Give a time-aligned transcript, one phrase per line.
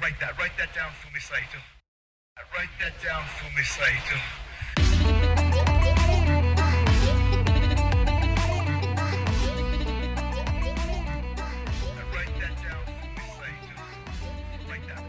[0.00, 0.38] Write that.
[0.38, 1.58] Write that down for me, Saito.
[2.56, 4.16] Write that down for me, Saito.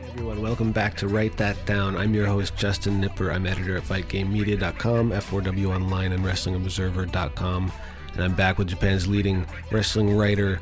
[0.09, 1.95] Everyone, welcome back to Write That Down.
[1.95, 3.33] I'm your host, Justin Knipper.
[3.33, 7.71] I'm editor at FightGameMedia.com, F4W Online, and WrestlingObserver.com.
[8.13, 10.59] And I'm back with Japan's leading wrestling writer,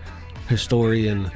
[0.48, 1.32] historian,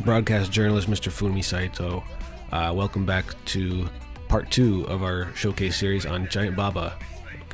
[0.00, 1.10] broadcast journalist, Mr.
[1.10, 2.04] Fumi Saito.
[2.52, 3.88] Uh, welcome back to
[4.28, 6.98] part two of our showcase series on Giant Baba.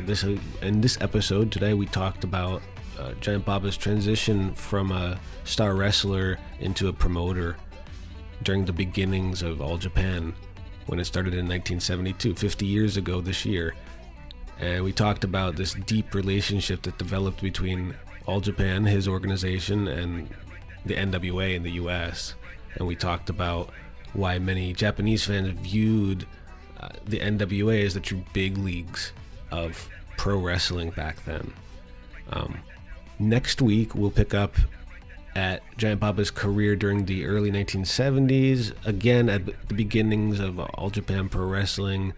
[0.00, 2.62] This in this episode today, we talked about
[2.98, 7.56] uh, Giant Baba's transition from a star wrestler into a promoter
[8.42, 10.34] during the beginnings of All Japan
[10.86, 13.74] when it started in 1972, 50 years ago this year.
[14.58, 17.94] And we talked about this deep relationship that developed between
[18.26, 20.28] All Japan, his organization, and
[20.84, 22.34] the NWA in the US.
[22.76, 23.70] And we talked about
[24.12, 26.26] why many Japanese fans viewed
[26.78, 29.12] uh, the NWA as the true big leagues
[29.50, 31.52] of pro wrestling back then.
[32.30, 32.58] Um,
[33.18, 34.56] next week, we'll pick up
[35.36, 41.28] at Giant Baba's career during the early 1970s, again at the beginnings of All Japan
[41.28, 42.12] Pro Wrestling.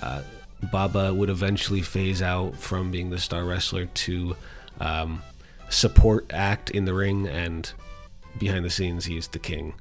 [0.00, 0.22] Uh,
[0.70, 4.36] Baba would eventually phase out from being the star wrestler to
[4.78, 5.22] um,
[5.70, 7.72] support act in the ring, and
[8.37, 9.73] behind the scenes, he's the king.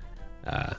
[0.46, 0.74] Uh,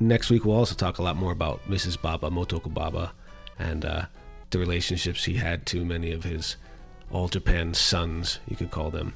[0.00, 2.00] next week, we'll also talk a lot more about Mrs.
[2.00, 3.12] Baba, Motoko Baba,
[3.58, 4.06] and uh,
[4.50, 6.56] the relationships he had to many of his
[7.10, 9.14] All Japan sons, you could call them.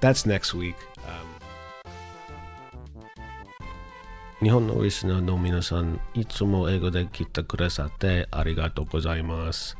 [0.00, 0.76] That's next week.
[1.06, 1.26] Um,
[4.42, 9.76] 日本のリスナーの皆さん、いつも英語で聞いてくださってありがとうございます。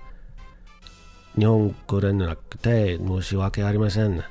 [1.38, 4.22] 日本語でなくて申し訳ありません。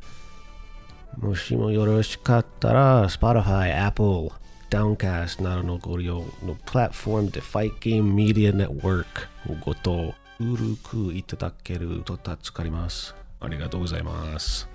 [1.17, 9.05] もしもよろしかったら、Spotify、Apple、Downcast などのご利用のプラットフォームで Fight Game Media Network
[9.49, 13.15] をごとうるくいただけると助かります。
[13.39, 14.67] ありがとうございます。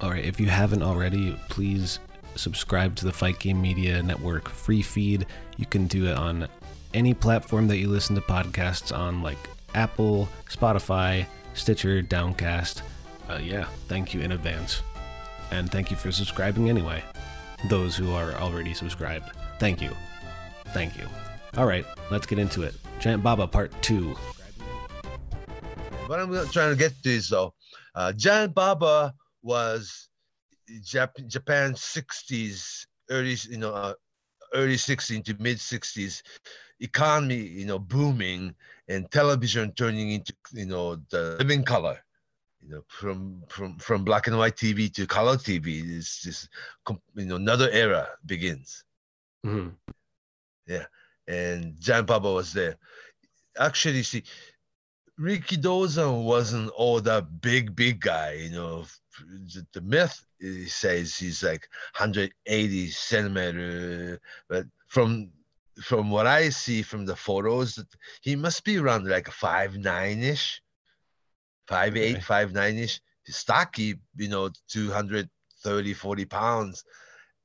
[0.00, 2.00] Alright, if you haven't already, please
[2.34, 5.26] subscribe to the Fight Game Media Network free feed.
[5.56, 6.48] You can do it on
[6.92, 9.38] any platform that you listen to podcasts on, like
[9.74, 12.82] Apple, Spotify, Stitcher, Downcast.
[13.28, 14.82] Uh, yeah, thank you in advance.
[15.51, 17.03] And thank you for subscribing anyway.
[17.69, 19.31] Those who are already subscribed.
[19.59, 19.91] Thank you.
[20.69, 21.05] Thank you.
[21.57, 22.73] All right, let's get into it.
[22.99, 24.15] Giant Baba Part 2.
[26.07, 27.53] What I'm trying to get to is though,
[27.93, 29.13] uh, Giant Baba
[29.43, 30.09] was
[30.81, 33.93] Jap- Japan's 60s, early, you know, uh,
[34.53, 36.21] early 60s to mid 60s
[36.79, 38.55] economy, you know, booming
[38.87, 42.03] and television turning into, you know, the living color.
[42.63, 46.49] You know, from from from black and white TV to color TV, it's just,
[47.15, 48.83] you know, another era begins.
[49.45, 49.75] Mhm.
[51.27, 52.77] and Giant Baba was there.
[53.57, 54.23] Actually, see,
[55.19, 58.33] Rikidozan wasn't all that big, big guy.
[58.33, 58.85] You know,
[59.73, 60.25] the, myth
[60.67, 61.67] says he's like
[61.97, 65.31] 180 centimeter, but from
[65.81, 67.83] from what I see from the photos,
[68.21, 70.61] he must be around like five nine ish,
[71.71, 72.21] five eight, Okay.
[72.33, 73.01] five nine ish.
[73.25, 76.83] Stocky, you know, 230, 40 pounds,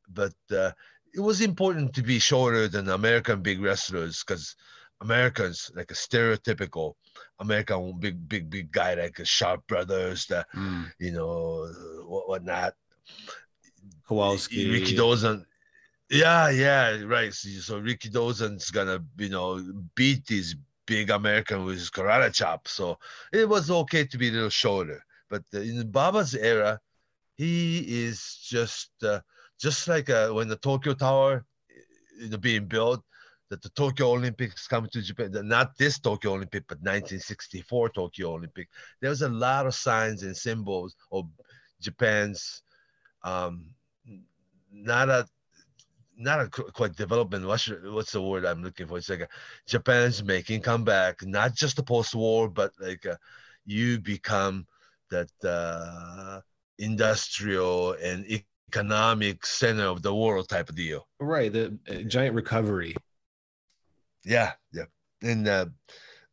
[0.09, 0.35] but.
[0.51, 0.73] Uh,
[1.15, 4.55] it was important to be shorter than American big wrestlers because
[5.01, 6.93] Americans like a stereotypical
[7.41, 10.93] American big big big guy like a Sharp Brothers, the Mm.
[10.99, 11.73] you know
[12.07, 12.75] what whatnot.
[14.07, 14.67] Kowalski.
[14.69, 15.45] Rikidozan.
[16.11, 17.33] Yeah, yeah, right.
[17.33, 19.61] So, so Rikidozan's gonna you know
[19.95, 20.55] beat these
[20.87, 22.69] big American with his karate chop.
[22.69, 22.99] So
[23.33, 25.03] it was okay to be a little shorter.
[25.29, 26.81] But uh, in Baba's era,
[27.37, 29.21] he is just uh,
[29.61, 31.45] just like uh, when the Tokyo Tower
[32.19, 33.03] you know, being built,
[33.51, 38.69] that the Tokyo Olympics come to Japan, not this Tokyo Olympic, but 1964 Tokyo Olympic.
[39.01, 41.27] There was a lot of signs and symbols of
[41.81, 42.63] Japan's
[43.23, 43.67] um,
[44.73, 45.27] not a
[46.16, 47.47] not a quite development.
[47.47, 48.99] What's what's the word I'm looking for?
[48.99, 49.28] It's like a,
[49.66, 53.16] Japan's making comeback, not just the post-war, but like uh
[53.66, 54.66] you become
[55.10, 56.41] that uh,
[56.78, 58.24] industrial and
[58.71, 61.07] economic center of the world type of deal.
[61.21, 62.95] Right, the uh, giant recovery.
[64.24, 64.84] Yeah, yeah.
[65.22, 65.66] And uh,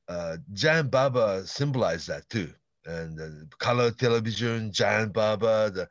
[0.07, 2.51] uh, Giant Baba symbolized that too.
[2.85, 5.87] And uh, color television, Giant Baba, the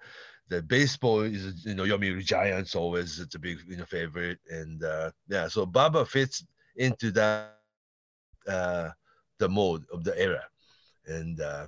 [0.53, 4.39] the baseball is you know Yomiuri Giants always it's a big you know favorite.
[4.51, 6.45] And uh, yeah, so Baba fits
[6.77, 7.53] into that
[8.49, 8.91] uh,
[9.39, 10.45] the mode of the era.
[11.07, 11.67] And uh,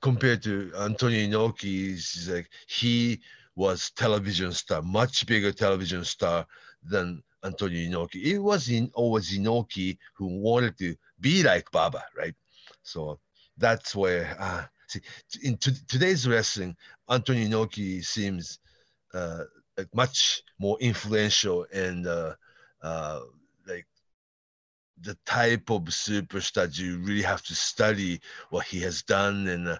[0.00, 1.96] compared to Antonio Inoki,
[2.32, 3.20] like he
[3.54, 6.46] was television star, much bigger television star
[6.82, 8.24] than Antonio Inoki.
[8.24, 12.34] It was in always Inoki who wanted to be like Baba, right?
[12.82, 13.20] So
[13.56, 14.64] that's where uh,
[15.42, 16.76] in today's wrestling,
[17.08, 18.58] Antonio Inoki seems
[19.14, 19.44] uh,
[19.76, 22.34] like much more influential and uh,
[22.82, 23.20] uh,
[23.66, 23.86] like
[25.00, 28.20] the type of superstar you really have to study
[28.50, 29.78] what he has done and uh,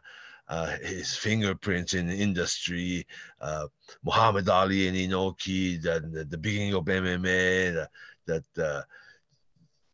[0.48, 3.06] uh, his fingerprints in the industry,
[3.40, 3.68] uh,
[4.02, 7.86] Muhammad Ali and Inoki, the, the, the beginning of MMA,
[8.26, 8.82] that uh,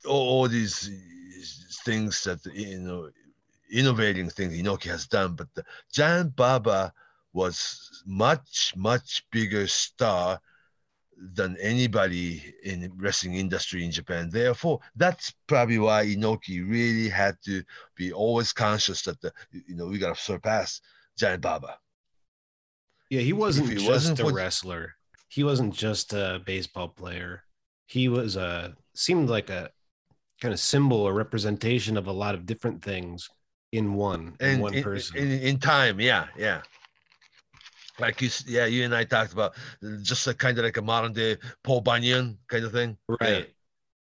[0.08, 0.90] all, all, these
[1.84, 3.10] things that you know,
[3.70, 5.34] innovating things Inoki has done.
[5.34, 6.92] But the Giant Baba
[7.32, 10.40] was much much bigger star
[11.16, 14.28] than anybody in wrestling industry in Japan.
[14.30, 17.62] Therefore, that's probably why Inoki really had to
[17.94, 20.80] be always conscious that the you know we gotta surpass
[21.18, 21.78] Giant Baba.
[23.10, 24.32] Yeah, he wasn't he just wasn't a for...
[24.32, 24.94] wrestler.
[25.28, 27.42] He wasn't just a baseball player.
[27.86, 29.70] He was a seemed like a
[30.40, 33.28] kind of symbol or representation of a lot of different things
[33.72, 35.16] in one in, in one person.
[35.16, 36.62] In, in time, yeah, yeah.
[37.98, 39.54] Like you yeah you and i talked about
[40.02, 42.96] just a kind of like a modern day paul bunyan kind of thing.
[43.08, 43.20] Right.
[43.20, 43.44] Yeah.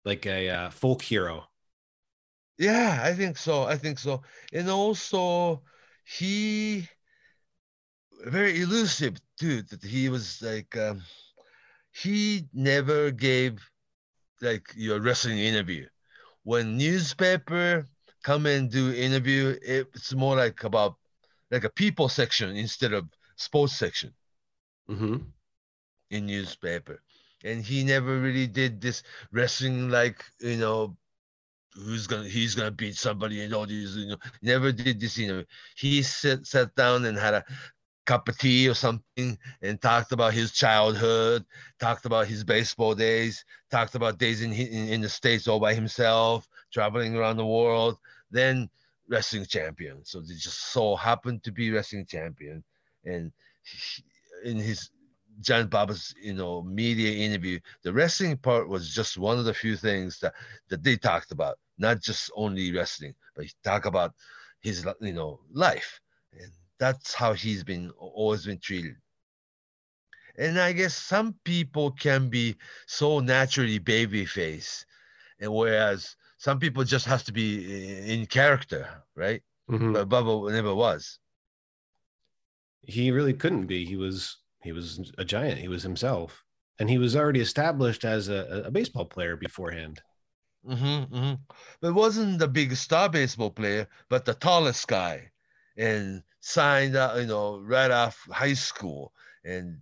[0.06, 1.44] like a uh, folk hero.
[2.58, 4.22] Yeah i think so i think so.
[4.54, 5.64] And also
[6.06, 6.88] he
[8.26, 11.02] very elusive dude that he was like um,
[11.92, 13.60] he never gave
[14.42, 15.88] like your wrestling interview.
[16.44, 17.88] When newspaper
[18.24, 20.96] come and do interview it's more like about
[21.52, 23.06] like a people section instead of
[23.38, 24.14] sports section.
[24.90, 25.18] Mm-hmm.
[26.12, 27.02] in newspaper.
[27.44, 30.98] And he never really did this wrestling like you know
[31.74, 35.28] who's gonna he's gonna beat somebody and all these you know never did this you
[35.28, 35.44] know
[35.76, 37.44] he sat sat down and had a
[38.06, 41.46] cup of tea or something and talked about his childhood
[41.80, 45.74] talked about his baseball days talked about days in in, in the states all by
[45.74, 47.98] himself traveling around the world
[48.34, 48.70] then
[49.10, 50.06] wrestling champion.
[50.06, 52.64] So they just so happened to be wrestling champion.
[53.06, 53.32] And
[54.44, 54.90] in his
[55.42, 59.78] Giant Baba's you know media interview, the wrestling part was just one of the few
[59.78, 60.34] things that
[60.70, 64.14] that they talked about, not just only wrestling, but he talked about
[64.62, 66.02] his you know life,
[66.34, 68.96] and that's how he's been always been treated.
[70.38, 72.58] And I guess some people can be
[72.88, 74.86] so naturally baby face,
[75.40, 77.46] and whereas some people just have to be
[78.14, 78.84] in character,
[79.16, 79.42] right?
[79.70, 79.94] Mm-hmm.
[79.94, 81.20] But Baba never was
[82.84, 83.86] he really couldn't be.
[83.86, 85.60] He was he was a giant.
[85.60, 86.44] He was himself,
[86.80, 90.02] and he was already established as a, a baseball player beforehand.
[90.68, 91.34] Mm-hmm, mm-hmm.
[91.82, 95.32] But wasn't the big star baseball player, but the tallest guy,
[95.78, 99.14] and signed out, you know, right off high school,
[99.44, 99.78] and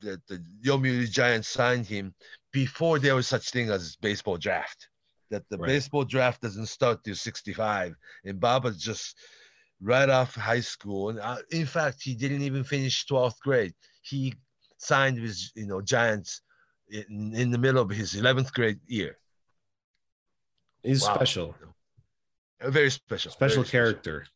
[0.00, 2.14] the the Yomiuri Giants signed him
[2.52, 4.88] before there was such thing as baseball draft.
[5.30, 5.66] That the right.
[5.66, 7.94] baseball draft doesn't start till 65,
[8.24, 9.16] and Baba just
[9.80, 11.10] right off high school.
[11.10, 13.74] And uh, in fact, he didn't even finish 12th grade.
[14.02, 14.34] He
[14.78, 16.42] signed with, you know, Giants
[16.88, 19.18] in, in the middle of his 11th grade year.
[20.82, 21.14] He's wow.
[21.14, 21.54] special.
[22.60, 23.32] A very special.
[23.32, 24.26] Special very character.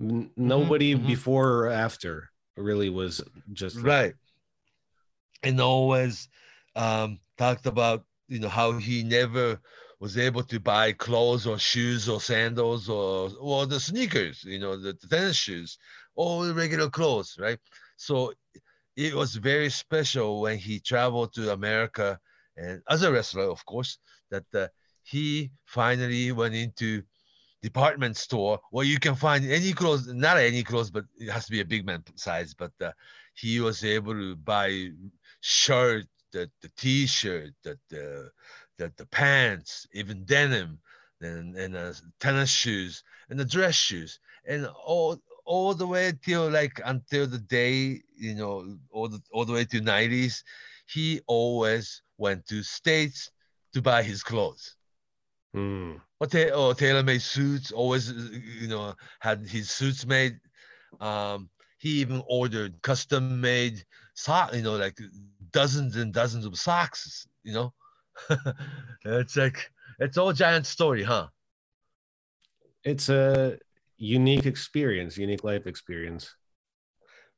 [0.00, 0.26] Special.
[0.36, 1.06] Nobody mm-hmm.
[1.06, 3.22] before or after really was
[3.52, 4.14] just right.
[5.42, 6.28] And always
[6.74, 9.60] um, talked about, you know, how he never
[9.98, 14.76] was able to buy clothes or shoes or sandals or or the sneakers, you know,
[14.76, 15.78] the, tennis shoes,
[16.14, 17.58] all the regular clothes, right?
[17.96, 18.32] So
[18.96, 22.18] it was very special when he traveled to America
[22.56, 23.98] and as a wrestler, of course,
[24.30, 24.68] that uh,
[25.02, 27.02] he finally went into
[27.62, 31.52] department store where you can find any clothes, not any clothes, but it has to
[31.52, 32.54] be a big man size.
[32.54, 32.92] But uh,
[33.34, 34.88] he was able to buy
[35.40, 38.30] shirt, the, the t-shirt, the, the
[38.78, 40.78] the, the pants, even denim,
[41.20, 46.50] and, and uh, tennis shoes, and the dress shoes, and all all the way till
[46.50, 50.42] like until the day, you know, all the all the way to 90s,
[50.86, 53.30] he always went to states
[53.72, 54.76] to buy his clothes.
[55.54, 56.00] Mm.
[56.20, 60.38] Or, ta- or tailor-made suits, always, you know, had his suits made.
[61.00, 64.98] Um, he even ordered custom-made sock, you know, like
[65.52, 67.72] dozens and dozens of socks, you know,
[69.04, 71.28] it's like it's all giant story, huh?
[72.84, 73.58] It's a
[73.96, 76.34] unique experience, unique life experience.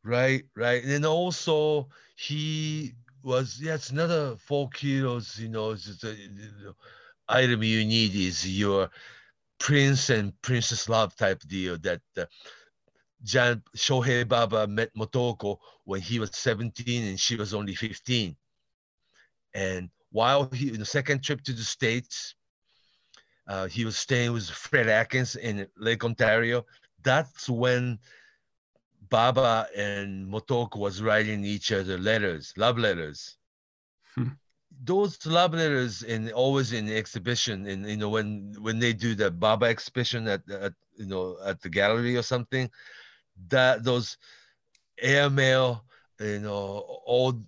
[0.05, 0.85] Right, right.
[0.85, 6.15] And also he was yeah, it's another four kilos, you know, it's a,
[7.29, 8.89] item you need is your
[9.59, 12.25] prince and princess love type deal that uh,
[13.23, 18.37] Jan Shohei Baba met Motoko when he was 17 and she was only 15.
[19.55, 22.35] And while he in the second trip to the states,
[23.47, 26.65] uh, he was staying with Fred Atkins in Lake Ontario.
[27.03, 27.99] That's when
[29.09, 33.39] Baba and Motoko was writing each other letters, love letters.
[34.15, 34.29] Hmm.
[34.85, 39.15] Those love letters in always in the exhibition, and you know when when they do
[39.15, 42.71] the Baba exhibition at, at you know at the gallery or something,
[43.49, 44.19] that those
[45.01, 45.85] airmail,
[46.21, 47.45] you know, old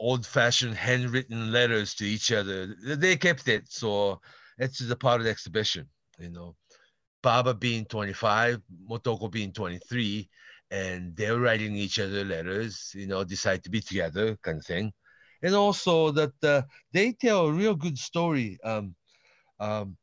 [0.00, 2.74] old-fashioned handwritten letters to each other.
[2.84, 4.20] They kept it, so
[4.58, 5.88] it's just a part of the exhibition.
[6.18, 6.56] You know,
[7.22, 10.28] Baba being 25, Motoko being 23,
[10.70, 12.92] and they're writing each other letters.
[12.94, 14.92] You know, decide to be together, kind of thing.
[15.42, 16.62] And also that uh,
[16.92, 18.58] they tell a real good story.
[18.64, 18.94] Um,
[19.60, 19.96] um,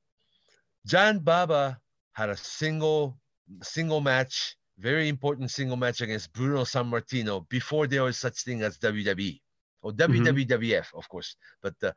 [0.85, 1.79] Giant Baba
[2.13, 3.17] had a single
[3.61, 8.77] single match, very important single match against Bruno Sammartino before there was such thing as
[8.77, 9.39] WWE
[9.85, 11.35] or WWF, of course.
[11.61, 11.91] But uh,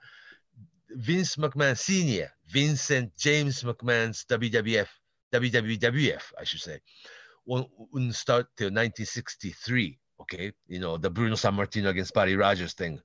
[0.90, 4.88] Vince McMahon Senior, Vincent James McMahon's WWF,
[5.32, 6.80] WWF, I should say,
[7.46, 9.98] wouldn't start till 1963.
[10.20, 13.00] Okay, you know the Bruno Sammartino against Buddy Rogers thing,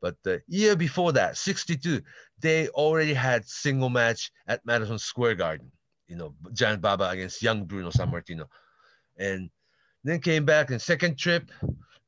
[0.00, 2.00] but the year before that, 62,
[2.38, 5.70] they already had single match at Madison Square Garden.
[6.08, 8.46] You know, Giant Baba against young Bruno Sammartino,
[9.18, 9.50] and
[10.04, 11.50] then came back in second trip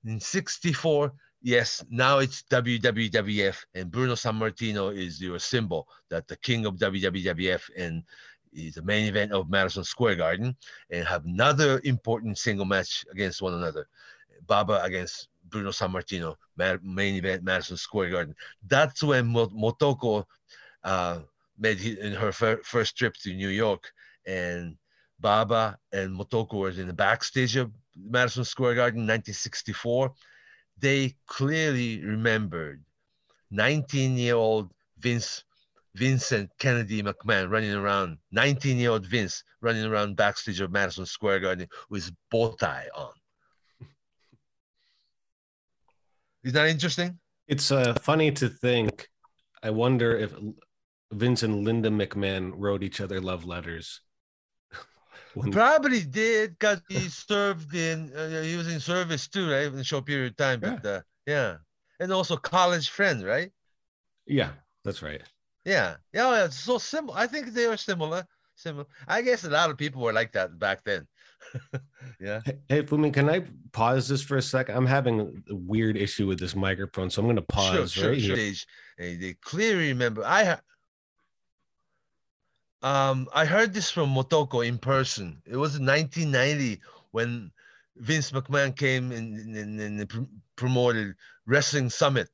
[0.06, 1.12] in 64
[1.44, 7.62] yes, now it's WWF, and Bruno Sammartino is your symbol that the king of WWF
[7.76, 8.02] and
[8.52, 10.56] is the main event of Madison Square Garden,
[10.90, 13.86] and have another important single match against one another,
[14.46, 16.34] Baba against Bruno Sammartino,
[16.82, 18.34] main event Madison Square Garden.
[18.66, 20.24] That's when Motoko
[20.82, 21.20] uh,
[21.58, 23.92] made his, in her fir- first trip to New York,
[24.26, 24.76] and
[25.20, 30.14] Baba and Motoko were in the backstage of Madison Square Garden, 1964
[30.78, 32.84] they clearly remembered
[33.50, 35.44] 19 year old Vince
[35.94, 41.40] Vincent Kennedy McMahon running around, 19 year old Vince running around backstage of Madison Square
[41.40, 43.12] Garden with bow tie on.
[46.42, 47.18] Is that interesting?
[47.46, 49.08] It's uh, funny to think.
[49.62, 50.34] I wonder if
[51.12, 54.00] Vince and Linda McMahon wrote each other love letters.
[55.34, 55.50] When...
[55.50, 59.66] Probably did because he served in uh, he was in service too, right?
[59.66, 60.90] In a short period of time, but yeah.
[60.90, 61.56] Uh, yeah,
[62.00, 63.50] and also college friend, right?
[64.26, 64.50] Yeah,
[64.84, 65.22] that's right.
[65.64, 67.18] Yeah, yeah, oh, it's so similar.
[67.18, 68.24] I think they were similar.
[68.54, 68.86] Similar.
[69.08, 71.06] I guess a lot of people were like that back then.
[72.20, 72.40] yeah.
[72.68, 74.68] Hey, Fumi, can I pause this for a sec?
[74.68, 78.20] I'm having a weird issue with this microphone, so I'm going to pause sure, right
[78.20, 78.54] sure, here.
[78.54, 78.66] Sure.
[78.98, 80.24] They, they clearly remember.
[80.24, 80.58] I
[82.84, 85.40] um, I heard this from Motoko in person.
[85.46, 87.50] It was 1990 when
[87.96, 91.14] Vince McMahon came and, and, and promoted
[91.46, 92.28] Wrestling Summit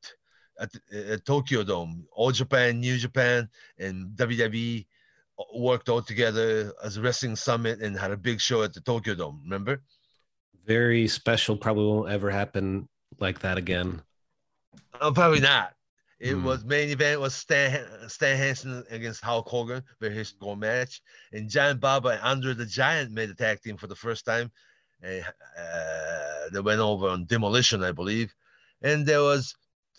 [0.58, 2.04] at, uh, at, Tokyo Dome.
[2.10, 4.86] All Japan, New Japan, and WWE
[5.38, 8.80] uh, worked all together as a Wrestling Summit and had a big show at the
[8.80, 9.40] Tokyo Dome.
[9.44, 9.80] Remember?
[10.66, 11.56] Very special.
[11.56, 12.88] Probably won't ever happen
[13.20, 14.02] like that again.
[15.00, 15.74] Oh, probably not.
[16.20, 16.42] It mm.
[16.42, 21.00] was main event was Stan Stan Hansen against Hulk Hogan, very historical match.
[21.32, 24.52] And Giant Baba and Andre the Giant made a tag team for the first time.
[25.02, 25.24] And,
[25.58, 28.34] uh, they went over on Demolition, I believe.
[28.82, 29.54] And there was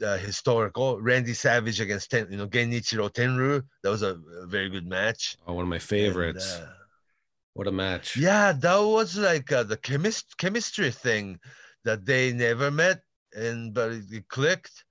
[0.06, 3.64] uh, historical Randy Savage against Ten, you know Genichiro Tenryu.
[3.82, 5.38] That was a, a, very good match.
[5.48, 6.56] Oh, one of my favorites.
[6.56, 6.72] And, uh,
[7.54, 8.16] what a match!
[8.16, 11.40] Yeah, that was like uh, the chemist chemistry thing
[11.84, 13.02] that they never met,
[13.34, 14.86] and but it, it clicked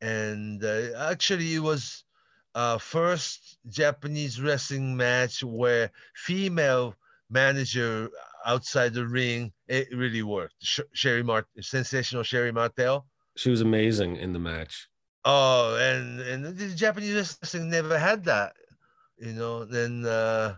[0.00, 2.04] and uh, actually it was
[2.54, 6.94] uh, first Japanese wrestling match where female
[7.30, 8.08] manager
[8.44, 10.54] outside the ring it really worked.
[10.62, 13.06] Sh- Sherri Mart, sensational Sherri Martel.
[13.36, 14.88] She was amazing in the match.
[15.24, 18.54] Oh, and and the Japanese wrestling never had that,
[19.18, 19.64] you know.
[19.64, 20.56] Then uh,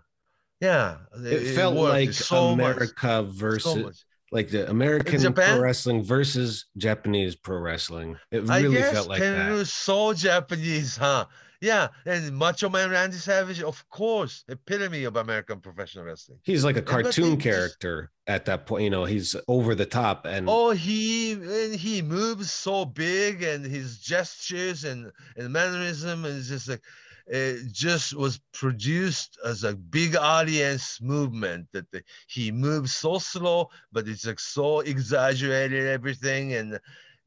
[0.61, 3.93] yeah, it, it felt like so America much, versus so
[4.31, 8.17] like the American pro wrestling versus Japanese pro wrestling.
[8.31, 9.51] It really felt like that.
[9.51, 11.27] It was so Japanese, huh?
[11.61, 16.39] Yeah, and Macho Man Randy Savage, of course, epitome of American professional wrestling.
[16.45, 18.85] He's like a cartoon character just, at that point.
[18.85, 23.67] You know, he's over the top and oh, he and he moves so big, and
[23.67, 26.83] his gestures and and mannerism is just like
[27.29, 33.69] it just was produced as a big audience movement that the, he moves so slow
[33.93, 36.79] but it's like so exaggerated everything and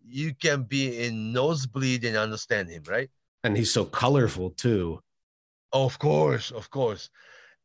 [0.03, 3.09] you can be in nosebleed and understand him right?
[3.43, 5.01] And he's so colorful too.
[5.71, 7.09] Of course of course.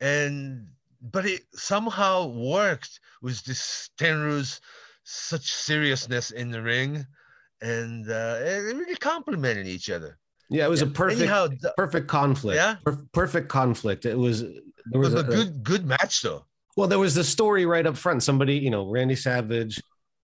[0.00, 0.68] And
[1.00, 4.60] but it somehow worked with this tenryu's
[5.04, 7.06] such seriousness in the ring
[7.62, 12.08] and uh, it really complemented each other Yeah, it was a perfect Anyhow, the- perfect
[12.08, 12.56] conflict.
[12.56, 12.76] Yeah?
[12.84, 14.06] Per- perfect conflict.
[14.06, 16.44] It was there was it was a, a good good match though.
[16.76, 18.22] well, there was the story right up front.
[18.22, 19.82] Somebody, you know, Randy Savage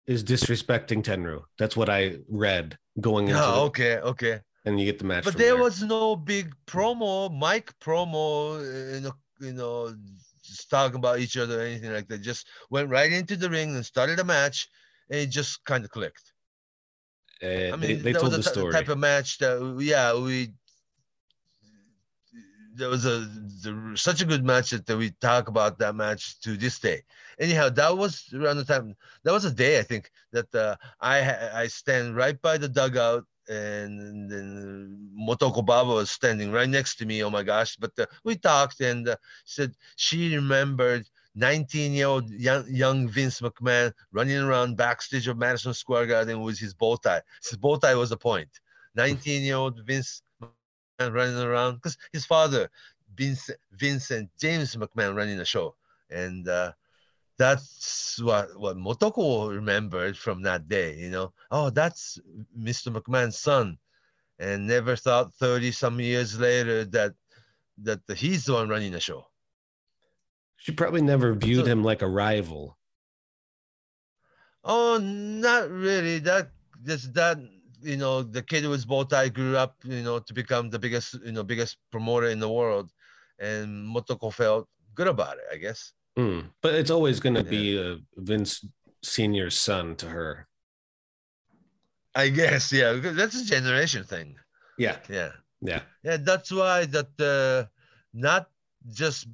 [0.05, 1.41] is disrespecting Tenryu.
[1.57, 4.39] That's what I read going into Yeah, the, okay, okay.
[4.65, 5.23] and you get the match.
[5.23, 5.63] But there there.
[5.63, 9.95] was no big promo, mic promo, you know, you know,
[10.43, 12.21] just talking about each other or anything like that.
[12.21, 14.67] Just went right into the ring and started a match,
[15.09, 16.32] and it just kind of clicked.
[17.41, 18.71] Uh, I mean, they that told was the t- story.
[18.71, 20.53] type of match that yeah we.
[22.75, 23.27] There was a
[23.95, 27.03] such a good match that we talk about that match to this day.
[27.39, 28.95] Anyhow, that was around the time.
[29.23, 33.25] That was a day I think that uh, I I stand right by the dugout
[33.47, 37.23] and then Motoko Baba was standing right next to me.
[37.23, 37.75] Oh my gosh!
[37.77, 44.37] But uh, we talked and uh, said she remembered 19-year-old young, young Vince McMahon running
[44.37, 47.21] around backstage of Madison Square Garden with his bow tie.
[47.41, 48.49] His bow tie was the point.
[48.97, 52.69] 19-year-old Vince McMahon running around because his father,
[53.15, 55.75] Vince, Vincent James McMahon, running the show,
[56.09, 56.71] and uh,
[57.37, 60.95] that's what what Motoko remembered from that day.
[60.95, 62.19] You know, oh, that's
[62.57, 62.95] Mr.
[62.95, 63.77] McMahon's son,
[64.39, 67.13] and never thought 30 some years later that
[67.79, 69.25] that he's the one running the show.
[70.63, 72.77] She probably never viewed So- him like a rival.
[74.63, 76.19] Oh, not really.
[76.19, 76.51] That
[76.87, 77.37] just that
[77.81, 81.15] you know the kid with bow tie grew up you know to become the biggest
[81.25, 82.91] you know biggest promoter in the world,
[83.39, 85.43] and Motoko felt good about it.
[85.51, 85.91] I guess.
[86.17, 86.47] Mm.
[86.61, 87.49] But it's always going to Yeah.
[87.59, 88.63] be uh, Vince
[89.03, 90.47] Senior's son to her.
[92.15, 92.93] I guess yeah.
[93.03, 94.37] That's a generation thing.
[94.77, 95.31] Yeah, Yeah.
[95.61, 95.81] yeah.
[96.05, 97.67] Yeah, that's why that uh,
[98.13, 98.47] not
[98.93, 99.27] just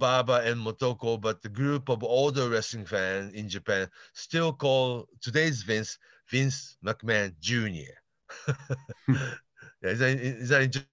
[0.00, 5.62] Baba and Motoko, but the group of older wrestling fans in Japan still call today's
[5.62, 5.96] Vince
[6.28, 7.94] Vince McMahon Jr.
[9.82, 10.84] is that, is that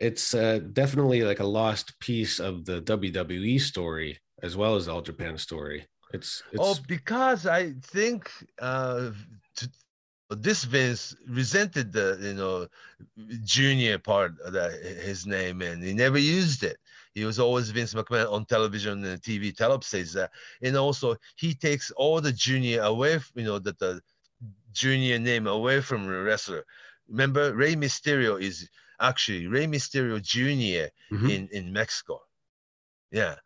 [0.00, 5.02] It's uh, definitely like a lost piece of the WWE story as well as All
[5.02, 5.86] Japan story.
[6.12, 8.30] It's, it's oh, because I think
[8.60, 9.10] uh,
[9.56, 9.66] t-
[10.30, 12.68] this Vince resented the you know
[13.44, 16.78] junior part of that his name and he never used it.
[17.16, 19.50] He was always Vince McMahon on television and TV.
[19.50, 24.02] Telep says that, and also he takes all the junior away, you know, that the
[24.74, 26.66] junior name away from the wrestler.
[27.08, 28.68] Remember, Rey Mysterio is
[29.00, 30.92] actually Rey Mysterio Jr.
[31.10, 31.30] Mhm.
[31.34, 32.20] in in Mexico.
[33.10, 33.36] Yeah.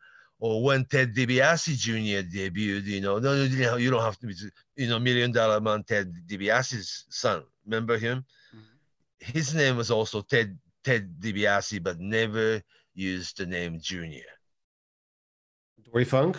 [0.41, 2.23] Or when Ted DiBiase Jr.
[2.27, 4.35] debuted, you know, no, no, you don't have to be,
[4.75, 7.45] you know, Million Dollar Man Ted DiBiase's son.
[7.65, 8.25] Remember him?
[9.21, 12.61] His name was also Ted Ted DiBiase, but never
[12.95, 14.25] used the name Junior.
[15.85, 16.37] Dory Funk.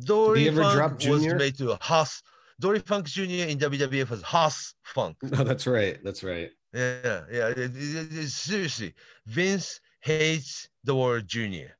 [0.00, 1.36] Dory ever Funk drop was Junior?
[1.36, 2.22] made to Haas.
[2.60, 3.22] Dory Funk Jr.
[3.48, 5.16] in WWF was Hoss Funk.
[5.22, 5.98] No, that's right.
[6.04, 6.50] That's right.
[6.74, 7.48] Yeah, yeah.
[7.48, 8.94] it- it- it- seriously,
[9.26, 11.76] Vince hates the word junior.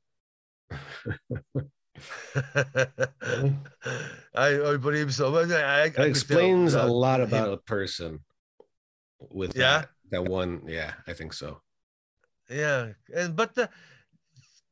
[4.35, 5.31] I, I believe so.
[5.31, 8.19] But I, I It could tell, explains a lot him- about a person
[9.31, 9.79] with Yeah?
[9.81, 10.61] that, that one.
[10.67, 11.61] Yeah, I think so.
[12.49, 13.69] Yeah, and but the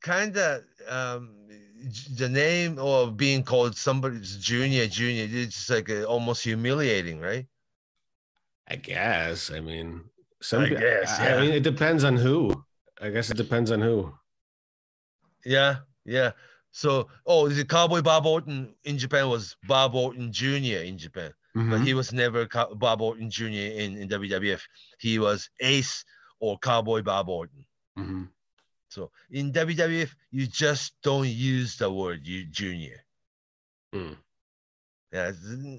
[0.02, 1.36] kind of um,
[2.16, 7.46] the name or being called somebody's junior, junior, it's like uh, almost humiliating, right?
[8.68, 9.52] I guess.
[9.52, 10.04] I mean,
[10.42, 10.64] some.
[10.64, 11.42] I guess, I yeah.
[11.42, 12.52] mean, it depends on who.
[13.00, 14.12] I guess it depends on who.
[15.46, 16.32] Yeah, yeah.
[16.72, 20.84] So, oh, is it Cowboy Bob Orton in Japan was Bob Orton Jr.
[20.84, 21.32] in Japan.
[21.56, 21.86] but Mhm.
[21.86, 23.46] he was never Bob Orton Jr.
[23.46, 24.62] in, in WWF.
[25.00, 26.04] He was Ace
[26.40, 27.66] or Cowboy Bob Orton.
[27.98, 28.30] Mhm.
[28.90, 33.04] So in WWF, you just don't use the word you junior.
[33.94, 34.18] Mm.
[35.12, 35.32] Yeah,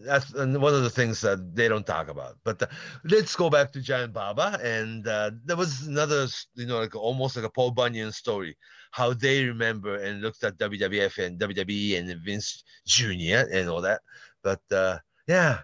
[0.07, 2.39] that's one of the things that they don't talk about.
[2.45, 2.67] But uh,
[3.05, 7.37] let's go back to Giant Baba, and uh, there was another, you know, like almost
[7.37, 8.57] like a Paul Bunyan story,
[8.91, 13.45] how they remember and looked at WWF and WWE and Vince Jr.
[13.53, 14.01] and all that.
[14.43, 15.61] But uh, yeah,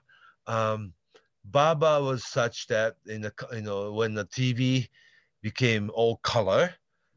[0.47, 0.93] um,
[1.45, 4.89] Baba was such that in the you know when the TV
[5.43, 6.75] became all color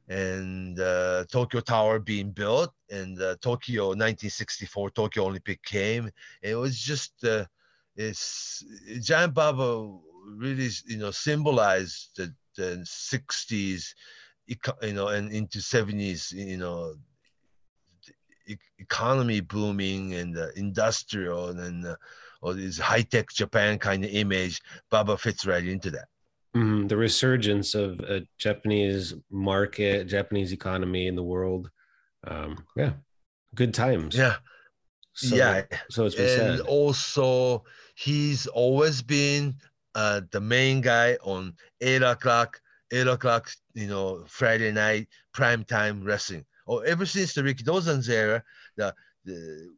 [0.10, 6.10] and uh, Tokyo Tower being built and uh, Tokyo 1964 Tokyo Olympic came.
[6.42, 7.46] It was just uh,
[7.96, 8.64] it's
[9.02, 9.90] Giant Baba
[10.36, 13.94] really you know symbolized the, the 60s
[14.48, 16.96] you know and into 70s you know
[18.80, 21.96] economy booming and uh, industrial and uh,
[22.42, 26.08] all this high-tech Japan kind of image Baba fits right into that
[26.56, 26.90] Mhm.
[26.90, 31.70] The resurgence of a Japanese market, Japanese economy in the world.
[32.26, 32.94] Um, yeah,
[33.54, 34.16] good times.
[34.16, 34.38] yeah
[35.14, 36.66] So, yeah So it's been and said.
[36.68, 37.64] also
[37.96, 39.56] he's always been
[39.94, 42.60] uh, the main guy on eight o'clock,
[42.92, 46.46] eight o'clock, you know, Friday night prime time wrestling.
[46.66, 48.44] Or ever since the Rikidozan's era,
[48.78, 48.94] the,
[49.26, 49.70] the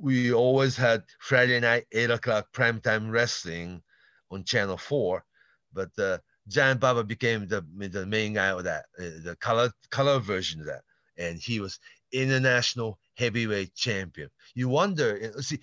[0.00, 3.82] we always had Friday night eight o'clock prime time wrestling
[4.30, 5.24] on Channel Four,
[5.72, 10.18] but uh, Giant Baba became the the main guy of that, uh, the color color
[10.18, 10.82] version of that,
[11.16, 11.78] and he was
[12.12, 14.30] international heavyweight champion.
[14.54, 15.60] You wonder, uh, see,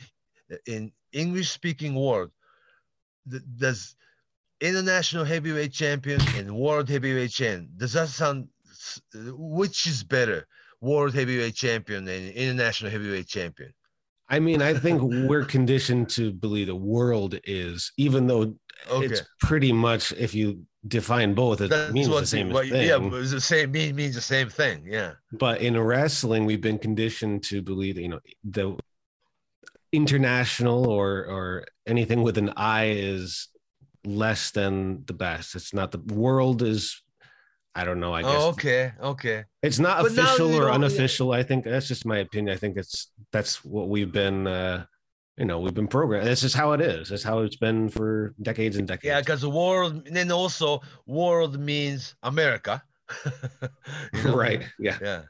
[0.65, 2.31] in English speaking world,
[3.57, 3.95] does
[4.61, 8.47] international heavyweight champion and world heavyweight champion does that sound
[9.13, 10.47] which is better
[10.81, 13.71] world heavyweight champion and international heavyweight champion
[14.29, 18.53] i mean i think we're conditioned to believe the world is even though
[18.89, 19.05] okay.
[19.05, 23.31] it's pretty much if you define both it That's means the same thing yeah it's
[23.31, 27.61] the same mean means the same thing yeah but in wrestling we've been conditioned to
[27.61, 28.77] believe you know the
[29.91, 33.47] international or or anything with an I is
[34.05, 35.55] less than the best.
[35.55, 37.01] It's not the world is
[37.77, 38.13] I don't know.
[38.13, 38.41] I guess.
[38.41, 38.91] Oh, okay.
[38.99, 39.45] Okay.
[39.61, 41.27] It's not but official or unofficial.
[41.33, 41.39] Yeah.
[41.39, 42.55] I think that's just my opinion.
[42.55, 44.47] I think it's that's what we've been.
[44.47, 44.85] uh
[45.37, 46.25] you know, we've been programmed.
[46.25, 47.09] This is how it is.
[47.09, 49.05] That's how it's been for decades and decades.
[49.05, 52.81] Yeah, because the world, and then also world means America.
[53.25, 54.35] you know?
[54.43, 54.63] Right.
[54.79, 54.97] Yeah.
[54.99, 55.21] Yeah.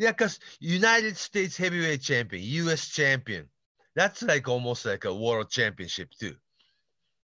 [0.00, 2.88] Yeah, because United States heavyweight champion, U.S.
[2.88, 3.48] champion,
[3.94, 6.34] that's like almost like a world championship too.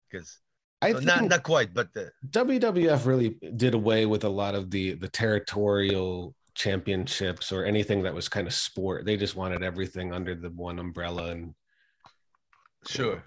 [0.09, 0.39] Because
[0.81, 4.71] I well, not not quite, but the WWF really did away with a lot of
[4.71, 9.05] the the territorial championships or anything that was kind of sport.
[9.05, 11.53] They just wanted everything under the one umbrella and
[12.87, 13.23] sure.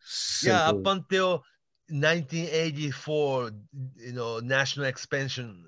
[0.00, 0.58] Simple.
[0.58, 1.44] Yeah, up until
[1.88, 3.50] 1984,
[3.96, 5.64] you know, national expansion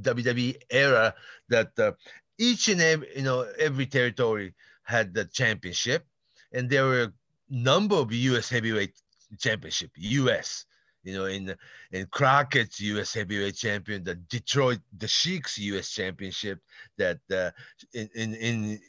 [0.00, 1.14] WWE era,
[1.48, 1.92] that uh,
[2.38, 6.06] each and every you know every territory had the championship,
[6.52, 7.12] and there were a
[7.50, 8.48] number of U.S.
[8.48, 8.94] heavyweight
[9.38, 9.90] championship.
[9.96, 10.64] U.S.
[11.04, 11.54] You know, in
[11.92, 13.14] in Crockett's U.S.
[13.14, 15.90] heavyweight champion, the Detroit the Sheik's U.S.
[15.90, 16.60] championship,
[16.96, 17.50] that uh,
[17.94, 18.80] in, in in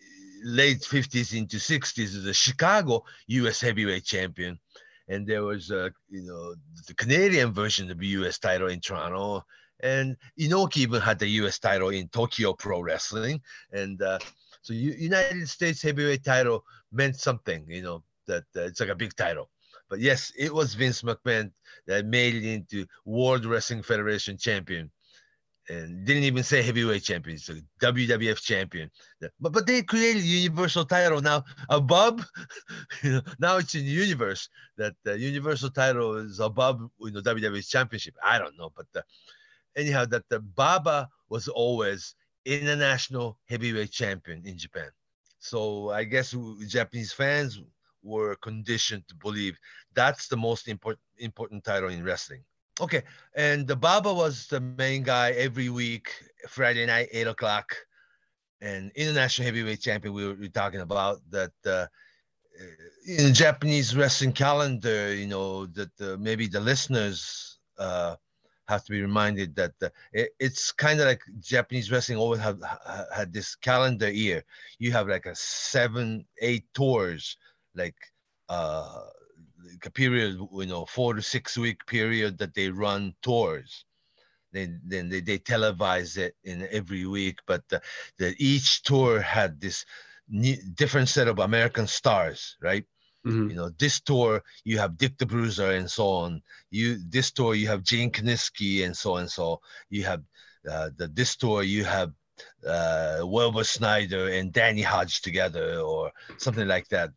[0.44, 3.62] late 50s into 60s, the Chicago U.S.
[3.62, 4.60] heavyweight champion,
[5.08, 6.56] and there was uh, you know
[6.88, 8.40] the Canadian version of the U.S.
[8.40, 9.44] title in Toronto,
[9.82, 11.60] and Inoki even had the U.S.
[11.60, 13.42] title in Tokyo Pro Wrestling,
[13.72, 14.20] and uh,
[14.62, 18.96] so U- United States heavyweight title meant something, you know, that uh, it's like a
[18.96, 19.50] big title.
[19.90, 21.52] But yes, it was Vince McMahon
[21.88, 24.92] that made it into World Wrestling Federation champion,
[25.68, 28.90] and didn't even say heavyweight champion, so WWF champion.
[29.40, 32.26] But but they created Universal title now above,
[33.04, 37.22] you know, now it's in the universe that the Universal title is above you know
[37.22, 38.16] WWE championship.
[38.24, 38.88] I don't know, but.
[38.96, 39.02] Uh,
[39.76, 44.90] anyhow, that the Baba was always international heavyweight champion in Japan.
[45.40, 46.36] So I guess
[46.68, 47.62] Japanese fans
[48.04, 49.58] were conditioned to believe
[49.94, 52.44] that's the most important important title in wrestling.
[52.82, 53.04] Okay,
[53.36, 56.14] and the Baba was the main guy every week,
[56.48, 57.76] Friday night, eight o'clock,
[58.62, 60.14] and international heavyweight champion.
[60.14, 61.52] We were, we were talking about that.
[61.66, 61.88] Uh,
[63.08, 68.16] in the Japanese wrestling calendar, you know that uh, maybe the listeners uh,
[68.68, 72.62] have to be reminded that uh, it, it's kind of like Japanese wrestling always have
[73.14, 74.44] had this calendar year.
[74.78, 77.38] You have like a seven, eight tours,
[77.76, 77.96] like
[78.50, 79.02] uh,
[79.72, 83.86] like a period, you know, four to six week period that they run tours.
[84.52, 87.82] Then, then they, they televise it in every week, but the,
[88.18, 89.86] the each tour had this
[90.28, 92.84] new, different set of American stars, right?
[93.28, 93.50] Mm-hmm.
[93.50, 96.42] You know, this tour you have Dick the Bruiser and so on.
[96.72, 99.60] You this tour you have Gene Kiniski and so and so.
[99.90, 100.24] You have
[100.70, 102.14] uh, the this tour you have
[102.68, 107.12] uh, Wilbur Snyder and Danny Hodge together or something like that.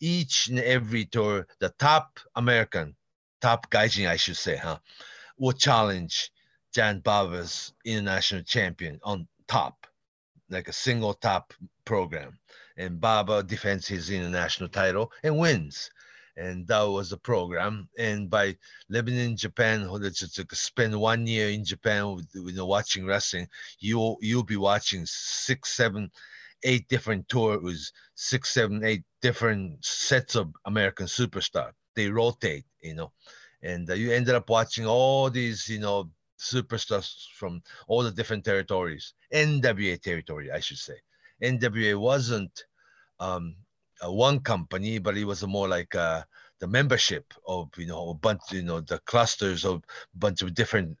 [0.00, 2.96] Each and every tour, the top American,
[3.40, 4.78] top gaijin, I should say, huh,
[5.38, 6.30] will challenge
[6.74, 9.86] Giant Baba's international champion on top,
[10.50, 11.52] like a single top
[11.84, 12.38] program
[12.76, 15.90] and Baba defends his international title and wins.
[16.36, 17.88] And that was the program.
[17.98, 18.56] And by
[18.88, 19.88] living in Japan,
[20.52, 26.10] spend one year in Japan, you know, watching wrestling, you you'll be watching six, seven,
[26.64, 31.72] eight different tours, six, seven, eight different sets of American superstar.
[31.94, 33.12] They rotate, you know,
[33.62, 38.44] and uh, you ended up watching all these, you know, superstars from all the different
[38.44, 40.96] territories, NWA territory, I should say.
[41.42, 42.64] NWA wasn't
[43.20, 43.56] um,
[44.10, 46.22] one company, but it was more like uh,
[46.60, 50.54] the membership of you know a bunch, you know, the clusters of a bunch of
[50.54, 50.96] different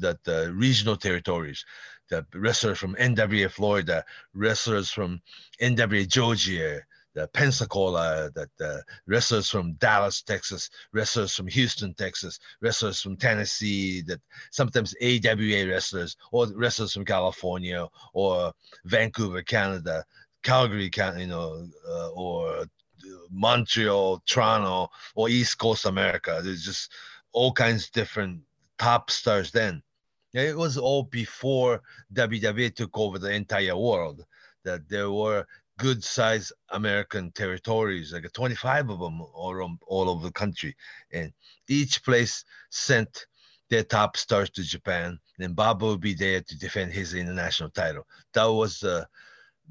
[0.00, 1.64] that the regional territories.
[2.08, 5.20] The wrestlers from NWA Florida, wrestlers from
[5.60, 6.80] NWA Georgia,
[7.14, 14.02] the Pensacola, that the wrestlers from Dallas, Texas, wrestlers from Houston, Texas, wrestlers from Tennessee,
[14.02, 14.20] that
[14.52, 18.52] sometimes AWA wrestlers or wrestlers from California or
[18.84, 20.04] Vancouver, Canada,
[20.46, 22.66] Calgary, can you know, uh, or
[23.30, 26.40] Montreal, Toronto, or East Coast America.
[26.40, 26.92] There's just
[27.32, 28.42] all kinds of different
[28.78, 29.82] top stars then.
[30.32, 31.82] It was all before
[32.14, 34.24] WWE took over the entire world.
[34.64, 35.44] That there were
[35.78, 40.76] good sized American territories, like 25 of them all, all over the country.
[41.12, 41.32] And
[41.68, 43.26] each place sent
[43.68, 45.18] their top stars to Japan.
[45.38, 48.06] Then Baba would be there to defend his international title.
[48.32, 49.04] That was uh,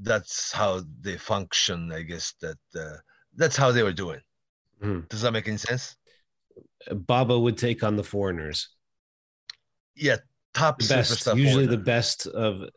[0.02, 2.34] that's how they function, I guess.
[2.42, 2.98] That uh,
[3.36, 4.22] that's how they were doing.
[4.84, 5.08] Mm.
[5.10, 5.96] Does that make any sense?
[6.92, 8.70] Baba would take on the foreigners.
[9.96, 10.18] Yeah,
[10.54, 12.70] top the best, usually the best of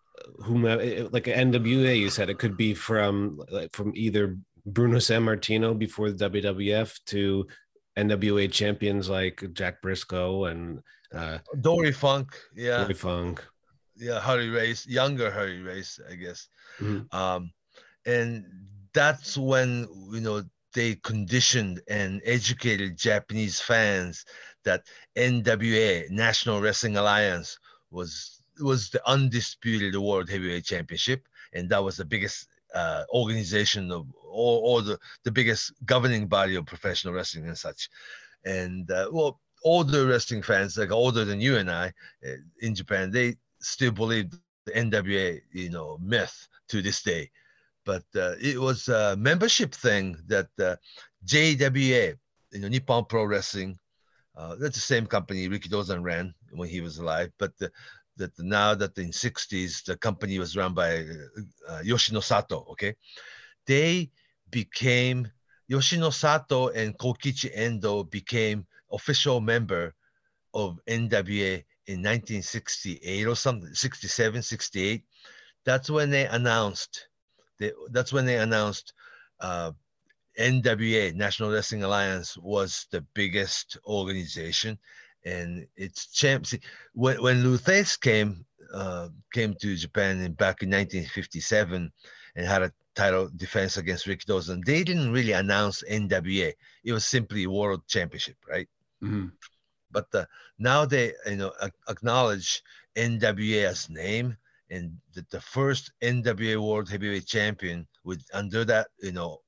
[0.44, 1.98] whomever, like an NWA.
[1.98, 7.46] You said it could be from like from either Bruno Sammartino before the WWF to
[7.96, 10.80] NWA champions like Jack Brisco and
[11.12, 12.36] uh, Dory Funk.
[12.54, 13.44] Yeah, Dory Funk.
[13.98, 16.48] Yeah, Harley Race, younger Harley Race, I guess.
[16.80, 17.14] Mm-hmm.
[17.16, 17.52] Um,
[18.06, 18.44] and
[18.94, 20.42] that's when you know
[20.74, 24.24] they conditioned and educated Japanese fans
[24.64, 24.82] that
[25.16, 27.58] NWA National Wrestling Alliance
[27.90, 34.06] was was the undisputed World Heavyweight Championship, and that was the biggest uh, organization of
[34.24, 37.88] or, or the, the biggest governing body of professional wrestling and such.
[38.44, 41.92] And uh, well, older wrestling fans, like older than you and I,
[42.26, 44.30] uh, in Japan, they still believe
[44.66, 47.30] the NWA, you know, myth to this day.
[47.84, 50.76] But uh, it was a membership thing that uh,
[51.24, 52.16] JWA,
[52.52, 53.78] you know, Nippon Pro Wrestling,
[54.36, 57.30] uh, that's the same company Rikidozan ran when he was alive.
[57.38, 57.70] But the,
[58.18, 61.00] that now that in 60s the company was run by
[61.68, 62.94] uh, Yoshinosato, okay,
[63.66, 64.10] they
[64.50, 65.30] became
[65.70, 69.94] Yoshinosato and Kokichi Endo became official member
[70.54, 75.02] of NWA in 1968 or something, 67, 68.
[75.64, 77.08] That's when they announced.
[77.58, 78.92] They, that's when they announced
[79.40, 79.72] uh,
[80.38, 84.78] NWA National Wrestling Alliance was the biggest organization,
[85.24, 86.54] and its champs.
[86.92, 91.90] When when Lou Thesz came uh, came to Japan in, back in 1957
[92.36, 96.52] and had a title defense against Rikidozan, they didn't really announce NWA.
[96.84, 98.68] It was simply World Championship, right?
[99.02, 99.28] Mm-hmm.
[99.90, 100.26] But uh,
[100.58, 101.52] now they you know
[101.88, 102.62] acknowledge
[102.96, 104.36] NWA's name
[104.70, 109.40] and the, the first NWA World Heavyweight Champion with under that you know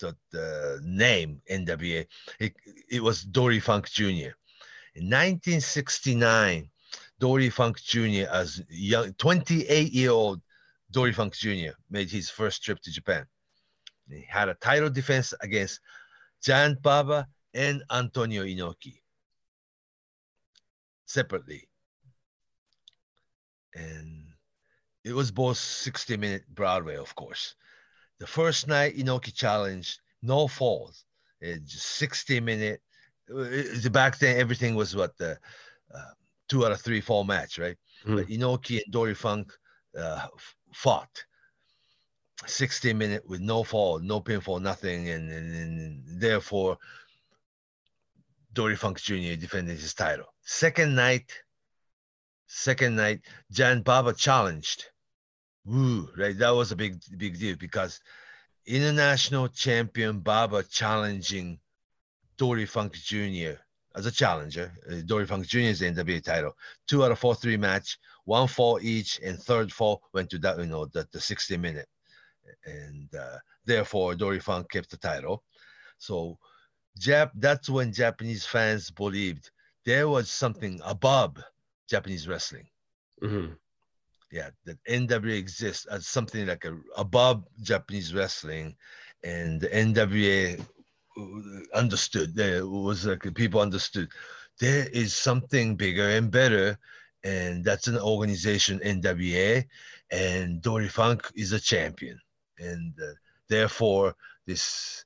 [0.00, 2.06] the, the name NWA
[2.38, 2.54] it,
[2.90, 4.34] it was Dory Funk Jr.
[4.94, 6.70] In 1969,
[7.18, 8.28] Dory Funk Jr.
[8.30, 10.40] as young 28 year old
[10.90, 11.72] Dory Funk Jr.
[11.90, 13.26] made his first trip to Japan.
[14.08, 15.80] He had a title defense against
[16.42, 19.00] Giant Baba and Antonio Inoki
[21.08, 21.68] separately.
[23.74, 24.26] And
[25.04, 27.54] it was both 60 minute Broadway, of course.
[28.18, 31.04] The first night, Inoki challenged, no falls.
[31.40, 32.80] It's just 60 minute.
[33.32, 35.38] Uh, back then, everything was what the
[35.94, 36.12] uh,
[36.48, 37.76] two out of three fall match, right?
[38.06, 38.16] Mm.
[38.16, 39.52] But Inoki and Dory Funk
[39.98, 40.26] uh,
[40.72, 41.24] fought
[42.46, 46.78] 60 minute with no fall, no pinfall, nothing, and, and, and therefore
[48.52, 49.34] Dory Funk Jr.
[49.34, 50.26] defended his title.
[50.42, 51.32] Second night,
[52.46, 53.20] second night,
[53.52, 54.86] Giant Baba challenged.
[55.64, 56.36] Woo, right?
[56.38, 58.00] That was a big, big deal because
[58.66, 61.58] international champion Baba challenging
[62.36, 63.60] Dory Funk Jr.
[63.94, 64.72] as a challenger.
[64.90, 65.58] Uh, Dory Funk Jr.
[65.58, 66.56] is the NWA title.
[66.86, 70.58] Two out of four, three match, one fall each, and third fall went to that,
[70.58, 71.88] you know, the, the 60 minute.
[72.64, 75.42] And uh, therefore, Dory Funk kept the title.
[75.98, 76.38] So,
[76.98, 79.50] Jap, that's when Japanese fans believed
[79.84, 81.38] there was something above
[81.88, 82.66] Japanese wrestling.
[83.22, 83.52] Mm-hmm.
[84.30, 88.76] Yeah, that NWA exists as something like a above Japanese wrestling,
[89.24, 90.62] and the NWA
[91.74, 92.34] understood.
[92.34, 94.10] There was like people understood
[94.60, 96.78] there is something bigger and better,
[97.24, 99.64] and that's an organization NWA,
[100.10, 102.20] and Dory Funk is a champion,
[102.58, 103.14] and uh,
[103.48, 104.14] therefore
[104.46, 105.04] this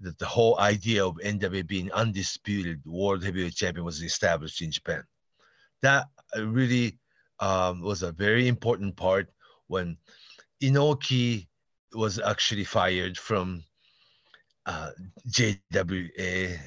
[0.00, 5.04] that the whole idea of NWA being undisputed world heavyweight champion was established in Japan
[5.84, 6.98] that really
[7.40, 9.28] um, was a very important part
[9.68, 9.96] when
[10.62, 11.46] Inoki
[11.92, 13.62] was actually fired from
[14.66, 14.90] uh,
[15.28, 16.58] JWA,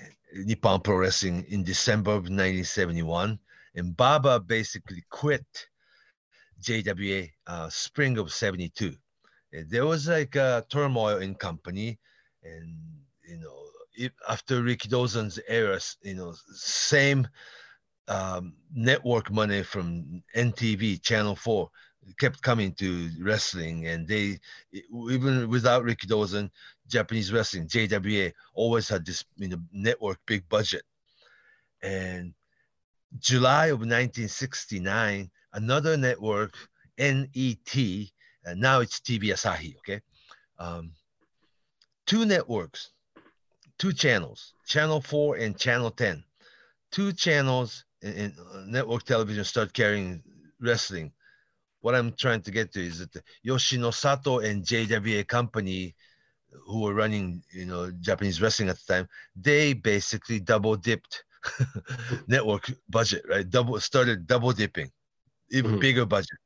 [0.45, 3.39] Nippon Pro Wrestling, in December of 1971.
[3.73, 5.45] And Baba basically quit
[6.61, 8.95] JWA uh, spring of 72.
[9.67, 11.97] There was like a turmoil in company
[12.43, 12.77] and
[13.27, 13.63] you know
[13.97, 17.27] after after Rikidozan's era, you know same
[18.07, 21.69] um, network money from NTV Channel Four
[22.19, 24.39] kept coming to wrestling, and they
[24.71, 26.49] even without Ricky Rikidozan,
[26.87, 30.83] Japanese wrestling JWA always had this you know network big budget,
[31.81, 32.33] and
[33.19, 36.53] July of 1969, another network
[36.97, 37.75] NET,
[38.45, 40.01] and now it's TV Asahi, okay,
[40.59, 40.91] um,
[42.05, 42.91] two networks,
[43.79, 46.23] two channels, Channel Four and Channel Ten,
[46.91, 48.33] two channels in, in
[48.67, 50.23] network television start carrying
[50.59, 51.11] wrestling
[51.81, 55.95] what I'm trying to get to is that Yoshinosato and JWA Company,
[56.65, 61.23] who were running, you know, Japanese wrestling at the time, they basically double dipped
[62.27, 63.49] network budget, right?
[63.49, 64.91] Double started double dipping,
[65.51, 65.79] even mm-hmm.
[65.79, 66.37] bigger budget.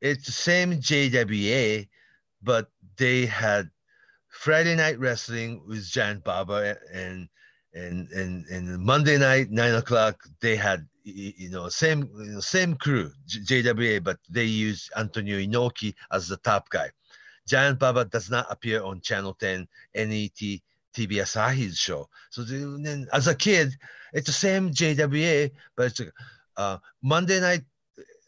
[0.00, 1.86] It's the same JWA,
[2.42, 3.70] but they had
[4.34, 7.28] Friday night wrestling with Giant Baba and
[7.72, 14.02] and and and Monday night nine o'clock they had you know same same crew JWA
[14.02, 16.90] but they use Antonio Inoki as the top guy.
[17.46, 20.60] Giant Baba does not appear on Channel 10 NET TV
[20.96, 22.08] Asahi's show.
[22.30, 23.72] So then as a kid
[24.12, 26.00] it's the same JWA but it's
[26.56, 27.62] uh, Monday night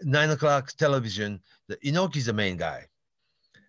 [0.03, 1.41] nine o'clock television.
[1.69, 2.87] The Inoki's the main guy.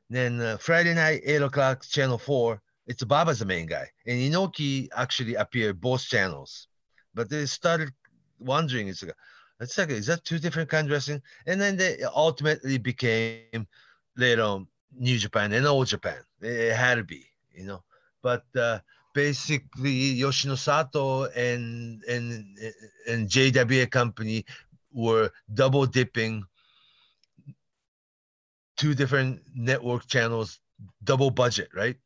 [0.09, 3.85] Then uh, Friday night eight o'clock Channel 4 it's Baba's the main guy.
[4.05, 6.67] And Inoki actually appeared both channels.
[7.13, 7.91] But they started
[8.39, 9.13] wondering, it's like,
[9.59, 11.21] it's like, is that two different kind of wrestling?
[11.45, 13.67] And then they ultimately became
[14.15, 14.67] later on
[14.97, 16.17] New Japan and Old Japan.
[16.41, 17.83] It had to be, you know.
[18.21, 18.79] But uh,
[19.13, 22.45] basically, Yoshinosato and and
[23.07, 24.45] and JWA Company
[24.93, 26.43] were double dipping
[28.77, 30.59] two different network channels,
[31.03, 31.97] double budget, right?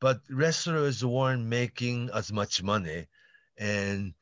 [0.00, 3.06] but wrestlers weren't making as much money
[3.58, 4.14] and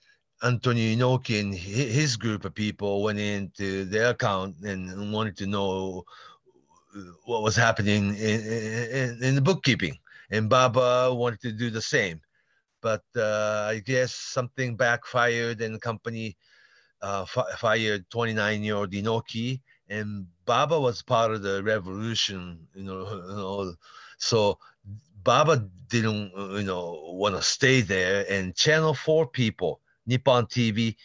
[0.43, 6.05] Antonio Inoki and his group of people went into their account and wanted to know
[7.25, 9.97] what was happening in, in, in the bookkeeping.
[10.31, 12.21] And Baba wanted to do the same.
[12.83, 16.37] But uh, I guess something backfired and the company
[17.03, 19.61] uh, f- fired 29 year old Inoki.
[19.89, 23.07] And Baba was part of the revolution, you know.
[23.29, 23.75] You know
[24.19, 24.59] so
[25.23, 30.97] Baba didn't, you know, want to stay there, and Channel Four people, Nippon TV,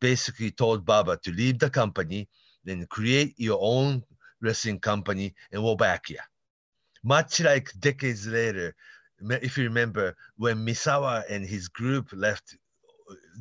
[0.00, 2.28] basically told Baba to leave the company,
[2.64, 4.04] then create your own
[4.40, 6.18] wrestling company, and we'll back you.
[7.02, 8.74] Much like decades later,
[9.20, 12.56] if you remember, when Misawa and his group left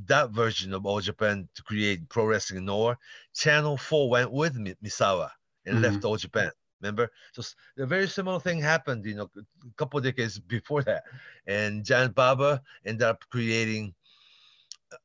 [0.06, 2.98] that version of All Japan to create Pro Wrestling Noah,
[3.36, 5.30] Channel 4 went with Misawa
[5.66, 5.84] and mm-hmm.
[5.84, 6.52] left All Japan.
[6.82, 7.10] Remember?
[7.34, 7.42] So
[7.80, 11.04] a very similar thing happened, you know, a couple decades before that.
[11.46, 13.94] And Giant Baba ended up creating
[14.92, 14.98] uh,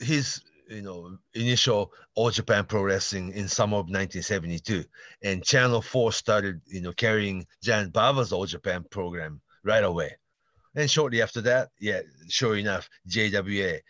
[0.00, 4.84] his, you know, initial All Japan Pro Wrestling in summer of 1972.
[5.22, 10.16] And Channel 4 started, you know, carrying Giant Baba's All Japan program right away.
[10.74, 13.80] And shortly after that, yeah, sure enough, JWA,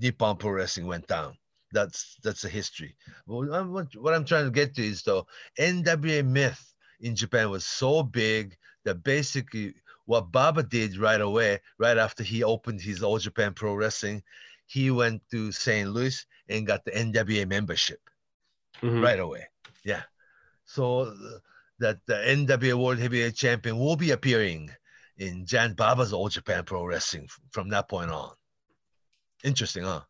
[0.00, 1.36] Nippon Pro Wrestling went down
[1.72, 2.96] that's that's the history.
[3.26, 5.26] Well, I'm, what I'm trying to get to is though
[5.58, 9.74] NWA myth in Japan was so big that basically
[10.06, 14.22] what Baba did right away, right after he opened his All Japan Pro Wrestling,
[14.66, 15.90] he went to St.
[15.90, 18.00] Louis and got the NWA membership
[18.80, 19.02] mm-hmm.
[19.02, 19.46] right away.
[19.84, 20.02] Yeah.
[20.64, 21.14] So
[21.78, 24.70] that the NWA World Heavyweight Champion will be appearing
[25.18, 28.30] in Giant Baba's All Japan Pro Wrestling from that point on.
[29.44, 30.00] Interesting, huh?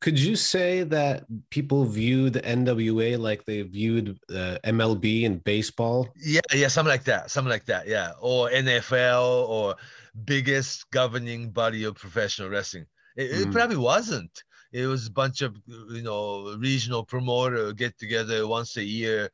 [0.00, 6.08] Could you say that people view the NWA like they viewed uh, MLB and baseball?
[6.16, 9.76] Yeah, yeah, something like that, something like that, yeah, or NFL or
[10.24, 12.86] biggest governing body of professional wrestling.
[13.16, 13.46] It, mm.
[13.46, 14.42] it probably wasn't.
[14.72, 19.30] It was a bunch of you know regional promoter get together once a year,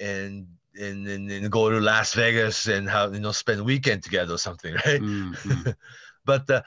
[0.00, 0.46] and
[0.80, 4.38] and, and, and go to Las Vegas and have you know spend weekend together or
[4.38, 5.00] something, right?
[5.00, 5.70] Mm-hmm.
[6.24, 6.62] but uh,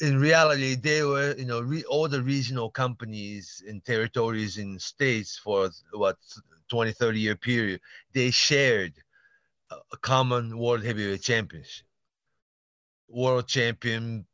[0.00, 5.38] in reality, they were, you know, re- all the regional companies in territories in states
[5.38, 6.16] for what
[6.68, 7.80] 20, 30 year period,
[8.12, 8.94] they shared
[9.70, 11.86] a common world heavyweight championship.
[13.08, 14.26] World champion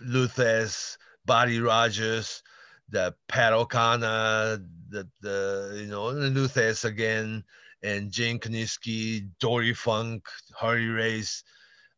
[0.00, 2.42] Lou Thesz, Buddy Rogers,
[2.88, 4.58] the Pat O'Connor,
[4.88, 7.42] the, the you know, Lou Thesz again,
[7.82, 11.42] and Gene Kiniski, Dory Funk, Harley Race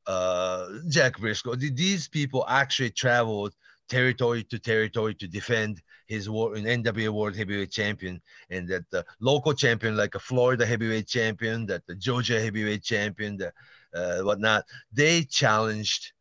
[0.07, 1.59] uh, Jack Brisco.
[1.59, 3.55] These people actually traveled
[3.89, 9.05] territory to territory to defend his war in NWA World Heavyweight Champion, and that the
[9.21, 13.53] local champion, like a Florida Heavyweight Champion, that the Georgia Heavyweight Champion, the
[13.95, 14.65] uh, whatnot.
[14.93, 16.13] They challenged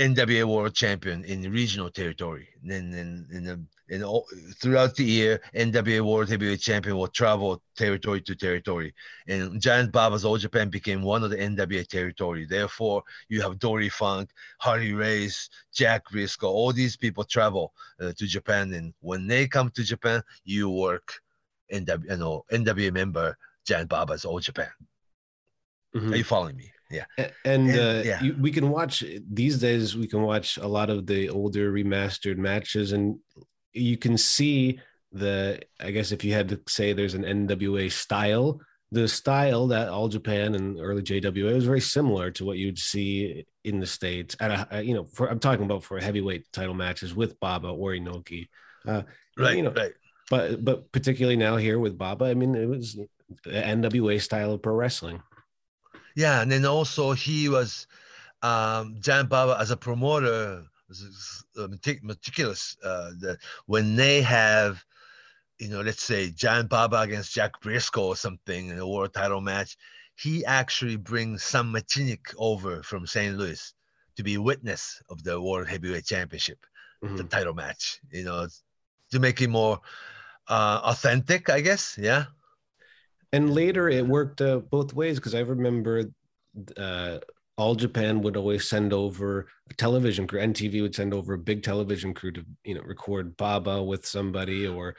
[0.00, 2.48] NWA World Champion in regional territory.
[2.62, 8.34] And then in, in, throughout the year, NWA World Heavyweight Champion will travel territory to
[8.34, 8.94] territory.
[9.28, 12.46] And Giant Baba's All Japan became one of the NWA territory.
[12.46, 18.26] Therefore, you have Dory Funk, Harley Race, Jack Brisco, all these people travel uh, to
[18.26, 18.72] Japan.
[18.72, 21.12] And when they come to Japan, you work
[21.70, 23.36] NW, you know, NWA member
[23.66, 24.70] Giant Baba's All Japan.
[25.94, 26.12] Mm-hmm.
[26.14, 26.72] Are you following me?
[26.90, 27.04] Yeah.
[27.16, 28.22] And, and uh, yeah.
[28.22, 32.36] You, we can watch these days, we can watch a lot of the older remastered
[32.36, 33.18] matches, and
[33.72, 34.80] you can see
[35.12, 38.60] the, I guess, if you had to say there's an NWA style,
[38.92, 43.46] the style that All Japan and early JWA was very similar to what you'd see
[43.64, 47.14] in the States at a, you know, for I'm talking about for heavyweight title matches
[47.14, 48.48] with Baba or Inoki.
[48.86, 49.02] Uh,
[49.38, 49.56] right.
[49.56, 49.92] You know, right.
[50.28, 52.98] But, but particularly now here with Baba, I mean, it was
[53.46, 55.22] NWA style of pro wrestling.
[56.20, 57.86] Yeah, and then also he was
[58.42, 61.66] um, Giant Baba as a promoter was uh,
[62.02, 62.76] meticulous.
[62.84, 64.84] Uh, that when they have,
[65.58, 69.40] you know, let's say Giant Baba against Jack Brisco or something in a world title
[69.40, 69.78] match,
[70.14, 73.38] he actually brings Sam Marciniak over from St.
[73.38, 73.72] Louis
[74.16, 76.58] to be witness of the World Heavyweight Championship,
[77.02, 77.16] mm-hmm.
[77.16, 77.98] the title match.
[78.12, 78.46] You know,
[79.12, 79.80] to make it more
[80.48, 81.96] uh, authentic, I guess.
[81.98, 82.26] Yeah
[83.32, 86.04] and later it worked uh, both ways because I remember
[86.76, 87.18] uh,
[87.56, 90.40] all Japan would always send over a television crew.
[90.40, 94.66] NTV would send over a big television crew to you know record Baba with somebody
[94.66, 94.96] or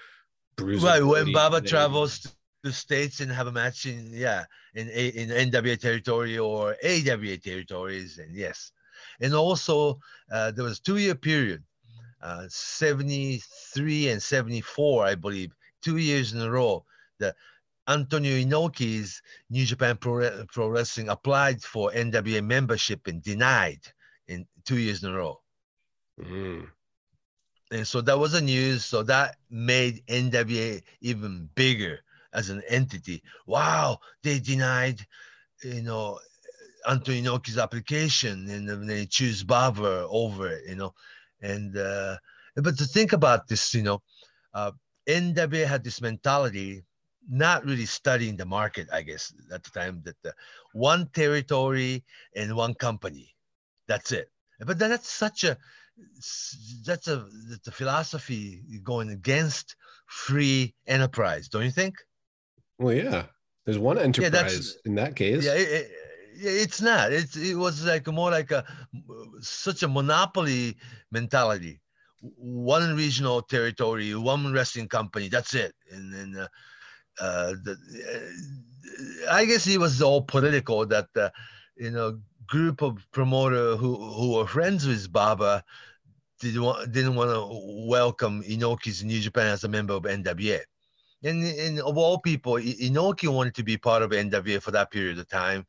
[0.56, 0.86] Bruiser.
[0.86, 2.30] Right when Baba travels to
[2.64, 8.20] the states and have a match in yeah in in NWA territory or AWA territories
[8.20, 8.72] and yes,
[9.20, 10.00] and also
[10.32, 11.64] uh, there was two year period,
[12.22, 13.42] uh, seventy
[13.74, 15.52] three and seventy four I believe
[15.82, 16.86] two years in a row.
[17.20, 17.36] The
[17.92, 23.82] Antonio Inoki's New Japan Pro, Pro Wrestling applied for NWA membership and denied
[24.28, 25.42] in two years in a row.
[26.20, 26.68] Mm.
[27.72, 28.86] And so that was a news.
[28.86, 32.00] So that made NWA even bigger
[32.34, 33.24] as an entity.
[33.46, 35.06] Wow, they denied,
[35.64, 36.20] you know,
[36.88, 40.94] Antonio Inoki's application and they choose Baba over it, you know.
[41.42, 42.18] And uh,
[42.56, 44.02] but to think about this, you know,
[44.54, 44.72] uh,
[45.08, 46.84] NWA had this mentality
[47.30, 50.34] not really studying the market, I guess, at the time that the
[50.74, 52.04] one territory
[52.36, 53.36] and one company.
[53.88, 54.30] That's it.
[54.60, 55.58] But that's such a
[56.86, 59.76] that's a that's a philosophy going against
[60.08, 61.96] free enterprise, don't you think?
[62.78, 63.26] Well, yeah.
[63.66, 65.46] There's one enterprise yeah, in that case.
[65.46, 65.92] Yeah, it, it,
[66.34, 67.12] it's not.
[67.12, 68.66] It's it was like more like a
[69.42, 70.78] such a monopoly
[71.12, 71.80] mentality.
[72.22, 75.28] One regional territory, one wrestling company.
[75.28, 75.74] That's it.
[75.92, 76.48] And then uh, uh,
[77.22, 77.78] the,
[79.28, 81.30] uh, I guess it was all political that uh,
[81.76, 85.64] you know group of promoter who who were friends with Baba
[86.40, 90.60] didn't want didn't want to welcome Inoki's New Japan as a member of NWA.
[91.24, 95.20] And, and of all people, Inoki wanted to be part of NWA for that period
[95.20, 95.68] of time.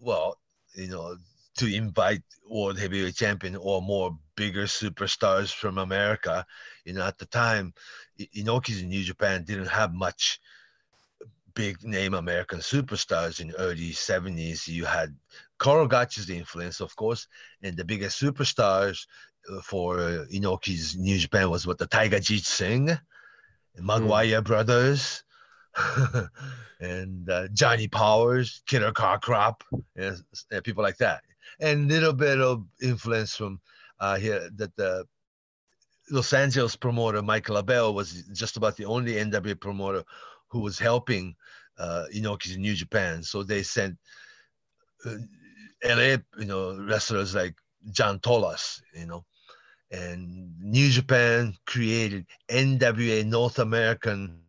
[0.00, 0.38] Well,
[0.74, 1.16] you know,
[1.56, 6.46] to invite world heavyweight champion or more bigger superstars from America.
[6.84, 7.74] You know, at the time,
[8.20, 10.40] Inoki's in New Japan didn't have much
[11.58, 14.68] big name American superstars in early 70s.
[14.68, 15.12] You had
[15.58, 17.26] Karl Gotch's influence, of course,
[17.64, 19.04] and the biggest superstars
[19.50, 22.96] uh, for uh, Inoki's New Japan was what the Tiger Jeet Singh,
[23.76, 24.44] Maguire mm.
[24.44, 25.24] brothers,
[26.80, 29.64] and uh, Johnny Powers, Killer Karl Krupp,
[29.96, 30.16] and,
[30.52, 31.22] and, people like that,
[31.58, 33.60] and a little bit of influence from
[33.98, 35.04] uh, here that the
[36.12, 40.04] Los Angeles promoter Mike LeBell was just about the only NWA promoter
[40.48, 41.34] who was helping
[41.78, 43.22] uh, Inoki's in New Japan.
[43.22, 43.96] So they sent
[45.04, 45.14] uh,
[45.84, 47.54] LA, you know, wrestlers like
[47.92, 49.24] John Tolos, you know,
[49.90, 54.40] and New Japan created NWA North American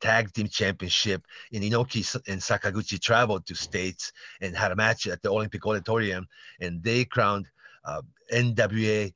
[0.00, 1.24] Tag Team Championship.
[1.52, 6.26] And Inoki and Sakaguchi traveled to states and had a match at the Olympic Auditorium,
[6.60, 7.48] and they crowned
[7.84, 9.12] uh, NWA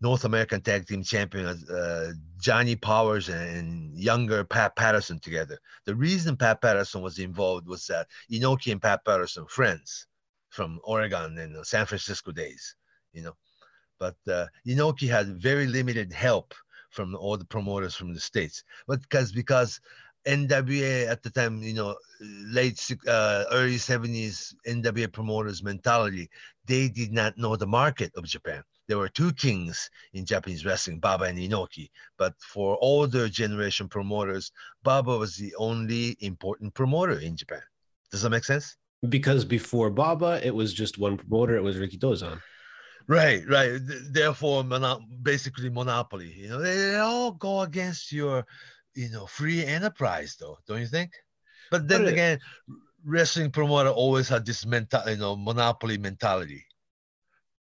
[0.00, 5.58] North American Tag Team Champion uh, Johnny Powers and younger Pat Patterson together.
[5.86, 10.06] The reason Pat Patterson was involved was that Inoki and Pat Patterson friends
[10.50, 12.76] from Oregon and San Francisco days,
[13.12, 13.36] you know.
[13.98, 16.52] But uh, Inoki had very limited help
[16.90, 19.80] from all the promoters from the states, but because because
[20.26, 26.28] NWA at the time, you know, late uh, early 70s NWA promoters mentality,
[26.66, 30.98] they did not know the market of Japan there were two kings in Japanese wrestling,
[31.00, 31.90] Baba and Inoki.
[32.18, 37.62] But for older generation promoters, Baba was the only important promoter in Japan.
[38.10, 38.76] Does that make sense?
[39.08, 41.56] Because before Baba, it was just one promoter.
[41.56, 42.40] It was Rikidozan.
[43.08, 43.78] Right, right.
[44.10, 46.32] Therefore, mono- basically monopoly.
[46.32, 48.44] You know, they, all go against your,
[48.94, 51.12] you know, free enterprise, though, don't you think?
[51.70, 52.38] But then But it- again,
[53.04, 56.64] wrestling promoter always had this mental, you know, monopoly mentality.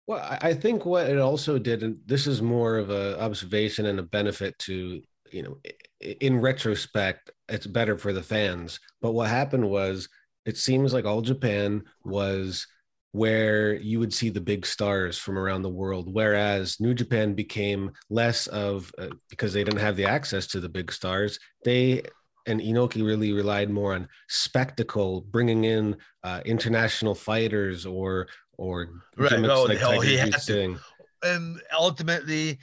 [0.06, 4.00] Well, I think what it also did, and this is more of a observation and
[4.00, 5.02] a benefit to,
[5.32, 5.58] you know,
[6.02, 8.82] in retrospect, it's better for the fans.
[9.02, 10.10] But what happened was,
[10.46, 12.68] it seems like All Japan was
[13.14, 17.92] where you would see the big stars from around the world, whereas New Japan became
[18.10, 21.40] less of uh, because they didn't have the access to the big stars.
[21.64, 22.02] They
[22.46, 28.28] and Inoki really relied more on spectacle, bringing in uh, international fighters or
[28.58, 30.78] or Right, no, like Tiger he had Beat to.
[31.24, 32.60] And ultimately,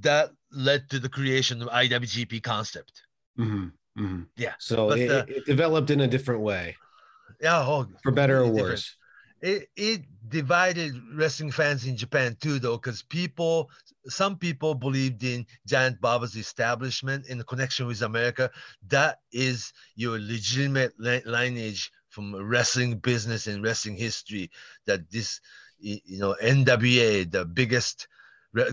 [0.00, 3.02] that led to the creation of IWGP concept.
[3.38, 4.26] Mhm, mhm.
[4.36, 6.76] Yeah, So it, it developed in a different way,
[7.40, 8.68] Yeah, oh, for better or different.
[8.70, 8.96] worse.
[9.40, 13.70] it it divided wrestling fans in Japan too, though, because people,
[14.08, 18.50] some people believed in Giant Baba's establishment in the connection with America.
[18.88, 24.50] That is your legitimate lineage from wrestling business and wrestling history.
[24.86, 25.40] That this,
[25.80, 28.06] you know, NWA, the biggest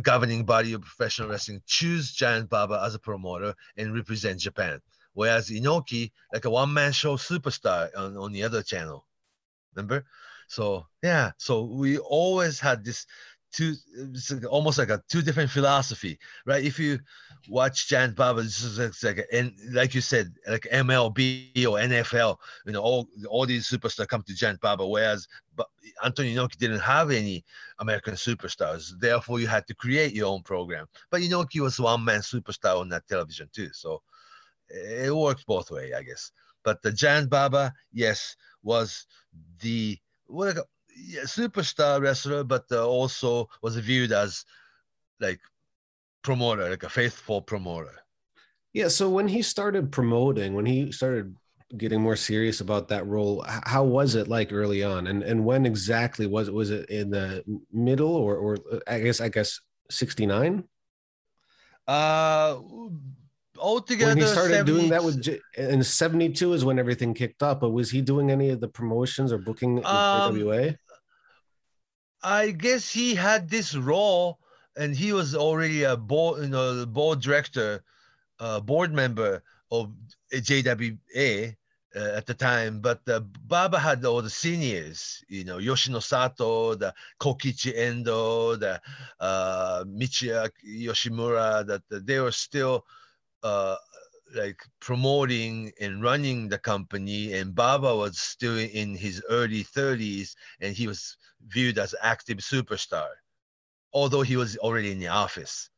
[0.01, 4.81] governing body of professional wrestling, choose Giant Baba as a promoter and represent Japan.
[5.13, 9.07] Whereas Inoki, like a one-man show superstar on, on the other channel.
[9.73, 10.05] Remember?
[10.47, 13.05] So yeah, so we always had this
[13.51, 16.63] two, it's like almost like a two different philosophy, right?
[16.63, 16.99] If you
[17.47, 22.37] watch Giant Baba, this is like, a, and like you said, like MLB or NFL,
[22.65, 25.67] you know, all all these superstars come to Giant Baba, whereas but
[26.05, 27.43] Antonio Inoki didn't have any
[27.79, 30.87] American superstars, therefore you had to create your own program.
[31.09, 34.01] But Inoki was one man superstar on that television too, so
[34.71, 36.31] eh, it worked both way, I guess.
[36.63, 39.07] But the Giant Baba, yes, was
[39.59, 39.97] the
[40.27, 40.65] what like
[41.05, 44.43] yeah, superstar wrestler, but uh, also was viewed as
[45.19, 45.39] like
[46.23, 47.95] promoter, like a faithful promoter.
[48.73, 48.87] Yeah.
[48.89, 51.35] So when he started promoting, when he started
[51.77, 55.65] getting more serious about that role, how was it like early on, and and when
[55.65, 56.53] exactly was it?
[56.53, 60.63] Was it in the middle or or uh, I guess I guess sixty nine
[61.87, 62.59] Uh,
[63.57, 67.13] altogether, when he started doing that 70 with J- in seventy two is when everything
[67.13, 67.61] kicked up.
[67.61, 70.77] But was he doing any of the promotions or booking with Um, JWA?
[72.23, 74.39] I guess he had this role,
[74.77, 77.83] and he was already a board, you know, board director,
[78.39, 79.91] uh, board member of
[80.33, 81.55] JWA
[81.95, 82.81] uh, at the time.
[82.81, 88.81] But uh, Baba had all the seniors, you know, Yoshinosato, the Kokichi Endo, the
[89.19, 92.85] uh, Michiya Yoshimura, that that they were still
[93.43, 93.75] uh,
[94.35, 100.75] like promoting and running the company, and Baba was still in his early 30s, and
[100.75, 101.17] he was
[101.47, 103.09] viewed as active superstar,
[103.93, 105.69] although he was already in the office.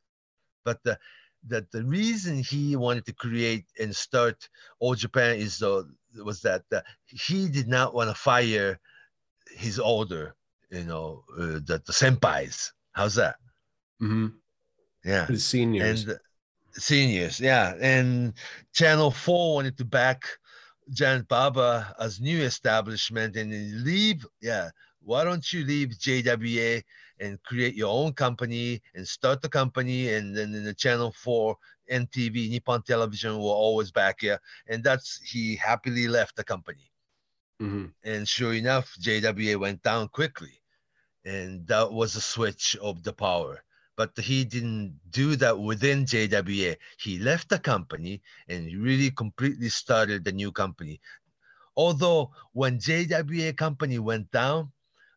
[0.66, 1.00] But the
[1.48, 4.48] that the reason he wanted to create and start
[4.80, 5.84] All Japan is uh,
[6.24, 8.80] was that uh, he did not want to fire
[9.52, 10.36] his older,
[10.72, 12.72] you know, uh, the, the senpais.
[12.94, 13.38] How's that?
[14.00, 14.28] hmm
[15.06, 16.06] Yeah The seniors.
[16.06, 16.20] and
[16.74, 18.34] seniors yeah and
[18.74, 20.26] channel 4 wanted to back
[20.92, 24.70] Giant Baba as new establishment and leave yeah
[25.04, 26.84] why don't you leave JWA
[27.20, 31.56] and create your own company and start the company and then in the channel 4
[31.92, 36.92] NTV Nippon Television will always back you and that's he happily left the company.
[37.60, 40.62] Hmm and sure enough JWA went down quickly
[41.26, 43.64] and that was a switch of the power
[44.02, 46.76] but he didn't do that within JWA.
[47.00, 51.00] He left the company and really completely started the new company.
[51.78, 54.72] Although when JWA company went down,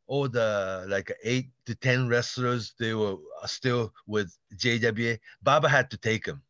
[0.07, 3.17] all the like eight to ten wrestlers they were
[3.47, 5.19] still with JWA.
[5.43, 6.43] Baba had to take them,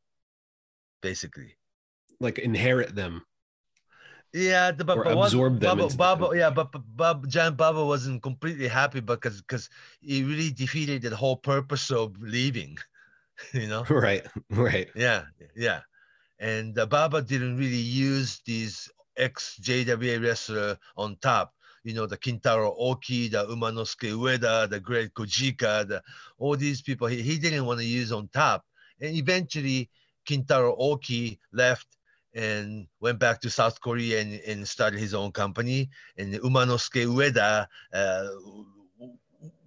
[1.03, 1.57] basically.
[2.19, 3.23] Like inherit them.
[4.35, 8.21] Yeah, the, but, but absorb them the Baba, yeah, but, but Bob, Giant Baba wasn't
[8.21, 9.71] completely happy because because
[10.01, 12.77] he really defeated the whole purpose of leaving.
[13.53, 13.85] You know.
[13.91, 14.25] Right.
[14.51, 14.89] Right.
[14.95, 15.25] Yeah,
[15.57, 15.81] yeah.
[16.39, 21.53] And uh, Baba didn't really use these ex JWA wrestler on top.
[21.83, 26.01] You know, the Kintaro Oki, the Umanosuke Ueda, the great Kojika, the,
[26.39, 28.65] all these people he, he didn't want to use on top.
[29.01, 29.91] And eventually,
[30.25, 31.89] Kintaro Oki left
[32.35, 35.91] and went back to South Korea and, and started his own company.
[36.19, 38.29] And Umanosuke Ueda uh,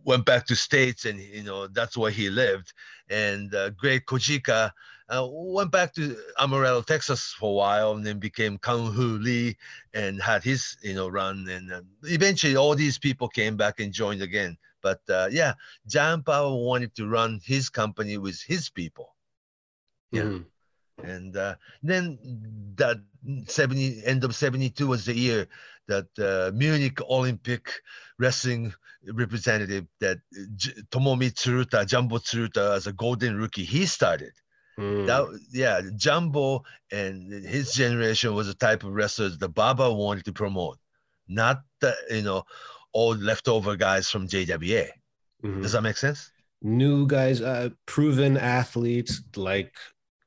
[0.03, 2.73] went back to States and, you know, that's where he lived.
[3.09, 4.71] And uh, great Kojika
[5.09, 9.57] uh, went back to Amarillo, Texas for a while, and then became Kang Hu Lee
[9.93, 11.47] and had his you know run.
[11.49, 14.57] And uh, eventually, all these people came back and joined again.
[14.81, 15.53] But uh, yeah,
[15.93, 19.15] Baba wanted to run his company with his people.
[20.11, 20.23] Yeah.
[20.23, 20.45] Mhm.
[21.03, 22.17] And uh, then
[22.75, 22.97] that
[23.47, 25.47] 70 end of 72 was the year
[25.87, 27.71] that uh, Munich Olympic
[28.17, 28.73] wrestling
[29.13, 30.17] representative that
[30.55, 34.31] J- Tomomi Tsuruta, Jumbo Tsuruta as a golden rookie, he started.
[34.79, 35.07] Mm.
[35.07, 40.33] That yeah, Jumbo and his generation was a type of wrestlers the Baba wanted to
[40.33, 40.77] promote,
[41.27, 42.43] not the you know
[42.93, 44.89] old leftover guys from JWA.
[45.43, 45.61] Mhm.
[45.61, 46.31] Does that make sense?
[46.63, 49.73] new guys, uh, proven athletes like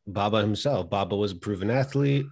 [0.07, 0.89] Baba himself.
[0.91, 2.27] Baba was a proven athlete.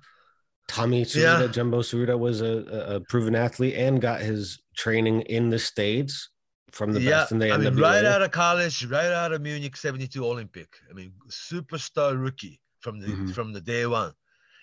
[0.69, 1.47] Tommy Tsuruta, Yeah.
[1.47, 6.31] Jumbo Tsuruta was a, a- proven athlete and got his training in the States
[6.73, 7.65] from the yeah, best in the I NWA.
[7.73, 10.69] mean, right out of college, right out of Munich '72 Olympic.
[10.91, 13.35] I mean, superstar rookie from the Mhm.
[13.35, 14.13] from the day one,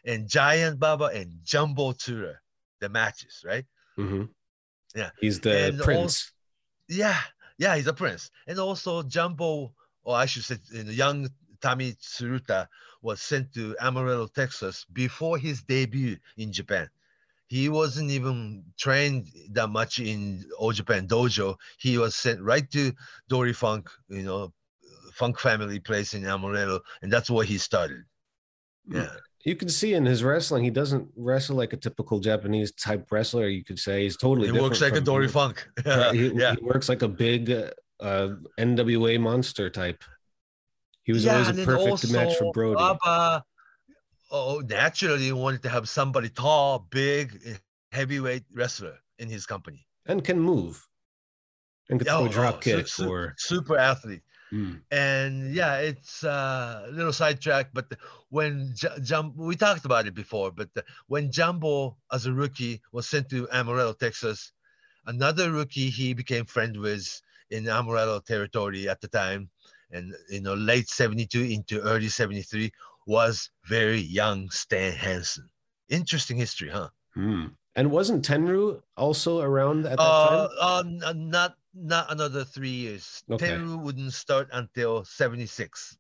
[0.06, 2.36] and Giant Baba and Jumbo Tsura,
[2.80, 3.66] the matches, right?
[3.98, 4.26] Mm-hmm.
[4.96, 5.10] Yeah.
[5.20, 6.32] He's the And prince.
[6.88, 7.20] Yeah,
[7.58, 8.30] yeah, he's a prince.
[8.46, 11.30] And also Jumbo, or I should say, you know, young
[11.62, 12.68] Tommy Tsuruta
[13.06, 16.90] was sent to Amarillo, Texas before his debut in Japan.
[17.48, 21.56] He wasn't even trained that much in All Japan Dojo.
[21.78, 22.92] He was sent right to
[23.30, 24.52] Dory Funk, you know,
[25.14, 28.04] Funk family place in Amarillo, and that's where he started.
[28.90, 29.14] Yeah.
[29.46, 33.48] You can see in his wrestling, he doesn't wrestle like a typical Japanese type wrestler.
[33.48, 34.52] You could say he's totally.
[34.52, 35.70] He works like a Dory Funk.
[35.86, 36.56] Right, he, yeah.
[36.56, 37.52] he works like a big
[38.00, 38.30] uh,
[38.60, 40.04] NWA monster type.
[41.06, 42.76] He was always a perfect match for Brody.
[42.76, 43.46] Baba,
[44.32, 49.88] oh, naturally wanted to have somebody tall, big, heavyweight wrestler in his company.
[50.08, 50.88] and can move
[51.90, 54.24] and can Oh, throw oh, drop su- or super athlete.
[54.52, 57.92] Mm, And yeah, it's uh, a little sidetrack, but
[58.30, 62.82] when J- Jumbo, we talked about it before, but the, when Jumbo, as a rookie,
[62.92, 64.54] was sent to Amarillo, Texas,
[65.06, 69.50] another rookie he became friend with in Amarillo territory at the time,
[69.92, 72.72] and you know, late 72 into early 73
[73.08, 75.50] was very young Stan Hansen.
[75.90, 76.90] Interesting history, huh?
[77.18, 77.52] mm.
[77.76, 80.48] and wasn't Tenryu also around at that Uh,
[80.82, 81.00] time?
[81.04, 83.22] uh, not not another three years.
[83.30, 83.50] Okay.
[83.50, 85.98] Tenryu wouldn't start until 76.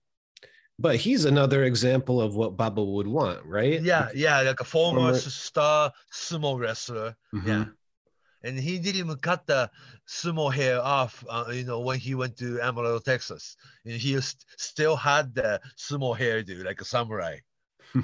[0.80, 3.82] But he's another example of what Baba would want, right?
[3.82, 7.16] Yeah, yeah, like a former, Former- star sumo wrestler.
[7.34, 7.48] Mhm.
[7.48, 7.66] Yeah,
[8.46, 9.70] and he didn't even cut the
[10.08, 11.26] sumo hair off.
[11.28, 15.60] Uh, you know, when he went to Amarillo, Texas, and he was, still had the
[15.78, 17.38] sumo hairdo like a samurai.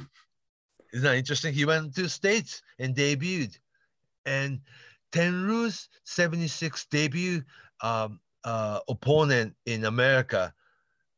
[0.94, 1.54] Isn't that interesting?
[1.54, 3.58] He went to states and debuted,
[4.26, 4.62] and
[5.12, 7.44] Tenryu's '76 debut
[7.82, 10.54] um, uh, opponent in America,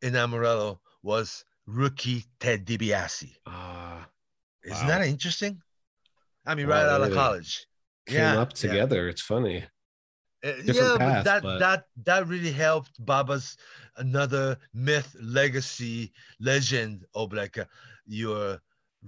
[0.02, 3.38] in Amarillo, was rookie Ted DiBiase.
[3.48, 4.08] Ah,
[4.64, 5.00] Isn't Wow.
[5.00, 5.62] that interesting?
[6.46, 7.66] I mean, right out really of college.
[8.06, 8.56] Came Yeah, up yeah.
[8.70, 9.08] together.
[9.10, 9.64] It's funny.
[10.44, 13.56] Uh, Different yeah, path, but that but- that that really helped Baba's
[13.98, 17.66] another myth, legacy, legend of like uh,
[18.06, 18.60] your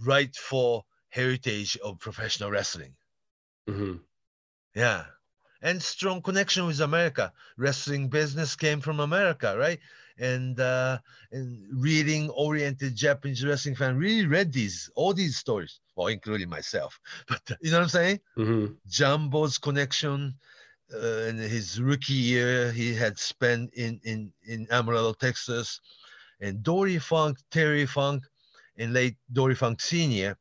[0.05, 2.95] rightful heritage of professional wrestling.
[3.69, 3.99] Mhm.
[4.75, 5.05] Yeah,
[5.61, 7.33] and strong connection with America.
[7.57, 9.79] Wrestling business came from America, right?
[10.17, 10.99] And uh,
[11.31, 16.99] and reading oriented Japanese wrestling fan really read these all these stories, well, including myself.
[17.27, 18.19] But you know what I'm saying?
[18.37, 18.77] Mhm.
[18.87, 20.35] Jumbo's connection
[20.93, 25.81] uh, in his rookie year he had spent in in in Amarillo, Texas,
[26.39, 28.23] and Dory Funk, Terry Funk,
[28.77, 30.37] and late Dory Funk Senior,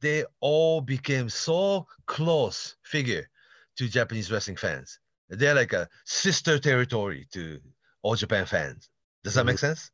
[0.00, 3.28] they all became so close figure
[3.76, 4.98] to Japanese wrestling fans.
[5.28, 7.60] They're like a sister territory to
[8.02, 8.88] all Japan fans.
[9.24, 9.90] Does that make sense?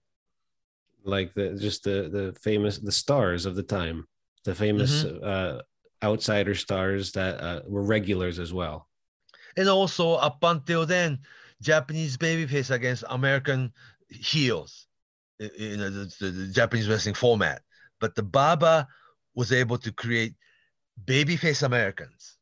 [1.04, 4.06] Like the just the the famous the stars of the time,
[4.44, 5.18] the famous Mm-hmm.
[5.22, 5.62] uh,
[6.02, 8.88] outsider stars that uh, were regulars as well.
[9.56, 11.18] And also up until then,
[11.62, 13.72] Japanese babyface against American
[14.08, 14.86] heels,
[15.38, 17.62] you know, the, the, the Japanese wrestling format.
[18.00, 18.86] But the Baba
[19.34, 20.34] was able to create
[21.04, 22.36] babyface Americans.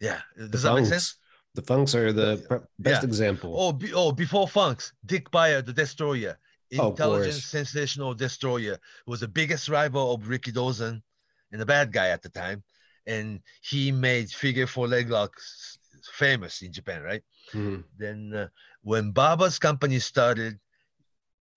[0.00, 1.16] Yeah, does that make sense?
[1.54, 2.58] The Funks are the Yeah.
[2.78, 3.08] best Yeah.
[3.08, 3.54] example.
[3.58, 6.38] Oh, be, oh, before Funks, Dick Beyer, the Destroyer,
[6.78, 7.44] Oh, intelligent, course.
[7.44, 11.02] sensational Destroyer, was the biggest rival of Rikidozan
[11.50, 12.64] and the bad guy at the time,
[13.06, 15.78] and he made figure four leg locks
[16.14, 17.22] famous in Japan, right?
[17.52, 17.84] Mhm.
[17.98, 18.48] Then uh,
[18.80, 20.58] when Baba's company started,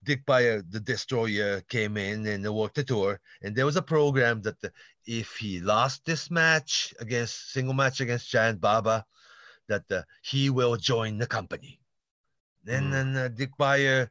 [0.04, 3.18] Dick Beyer, the Destroyer, came in and they worked the tour.
[3.42, 4.70] And there was a program that the,
[5.06, 9.04] if he lost this match against single match against Giant Baba,
[9.68, 11.80] that uh, he will join the company.
[12.66, 12.92] And Mm.
[12.92, 14.10] then uh, Dick Beyer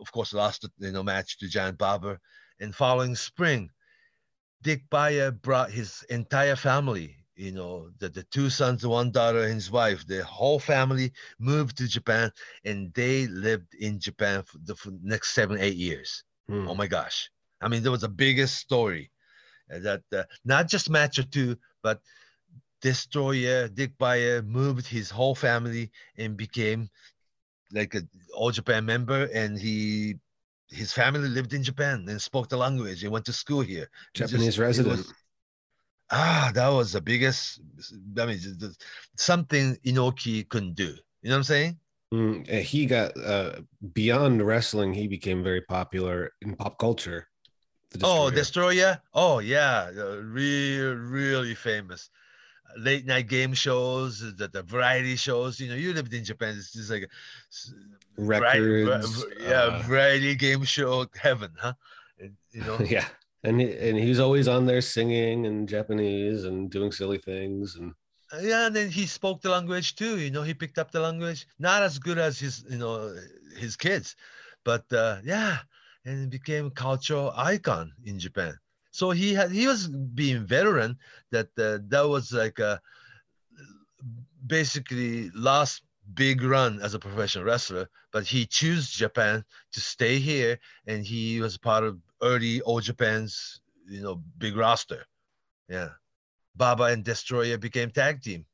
[0.00, 2.18] of course, lost the you know match to Giant Baba.
[2.60, 3.70] And following spring,
[4.62, 7.16] Dick Beyer brought his entire family.
[7.36, 10.06] You know, the, the two sons, one daughter, and his wife.
[10.06, 12.32] The whole family moved to Japan,
[12.64, 16.24] and they lived in Japan for the for next seven, eight years.
[16.48, 16.66] Hmm.
[16.66, 17.30] Oh my gosh!
[17.60, 19.10] I mean, there was the biggest story
[19.72, 22.00] uh, that uh, not just match or two, but
[22.80, 26.88] Destroyer Dick Beyer moved his whole family and became
[27.72, 28.02] like a
[28.34, 30.16] all Japan member, and he
[30.70, 33.88] his family lived in Japan and spoke the language and went to school here.
[34.14, 34.98] Just- Japanese it resident.
[34.98, 35.12] was-
[36.10, 37.60] ah, that was the biggest.
[38.18, 38.38] I mean,
[39.16, 40.94] something Inoki couldn't do.
[41.22, 41.78] You know what I'm saying?
[42.14, 43.60] Mm, and he got uh,
[43.92, 44.94] beyond wrestling.
[44.94, 47.28] He became very popular in pop culture.
[48.02, 48.30] Oh, Destroyer.
[48.30, 49.02] Destroyer.
[49.12, 52.10] Oh yeah, uh, really, really famous.
[52.78, 55.58] Late night game shows, the, the variety shows.
[55.60, 56.54] You know, you lived in Japan.
[56.56, 57.08] It's just like a
[57.50, 57.74] s-
[58.16, 59.22] vari- va- records.
[59.22, 61.74] va- yeah, uh, variety game show heaven, huh?
[62.20, 63.06] And, you know, yeah,
[63.42, 67.74] and he, and he's always on there singing in Japanese and doing silly things.
[67.76, 67.94] And
[68.32, 70.18] Uh, yeah, and then he spoke the language too.
[70.18, 73.14] You know, he picked up the language, not as good as his, you know,
[73.56, 74.16] his kids,
[74.64, 75.58] but uh, yeah,
[76.04, 78.54] and became a cultural icon in Japan.
[78.98, 80.98] So he had he was being veteran
[81.30, 82.80] that uh, that was like a
[84.44, 85.82] basically last
[86.14, 91.40] big run as a professional wrestler, but he chose Japan to stay here, and he
[91.40, 95.06] was part of early old Japan's you know big roster.
[95.68, 95.90] Yeah.
[96.56, 98.46] Baba and Destroyer became tag team.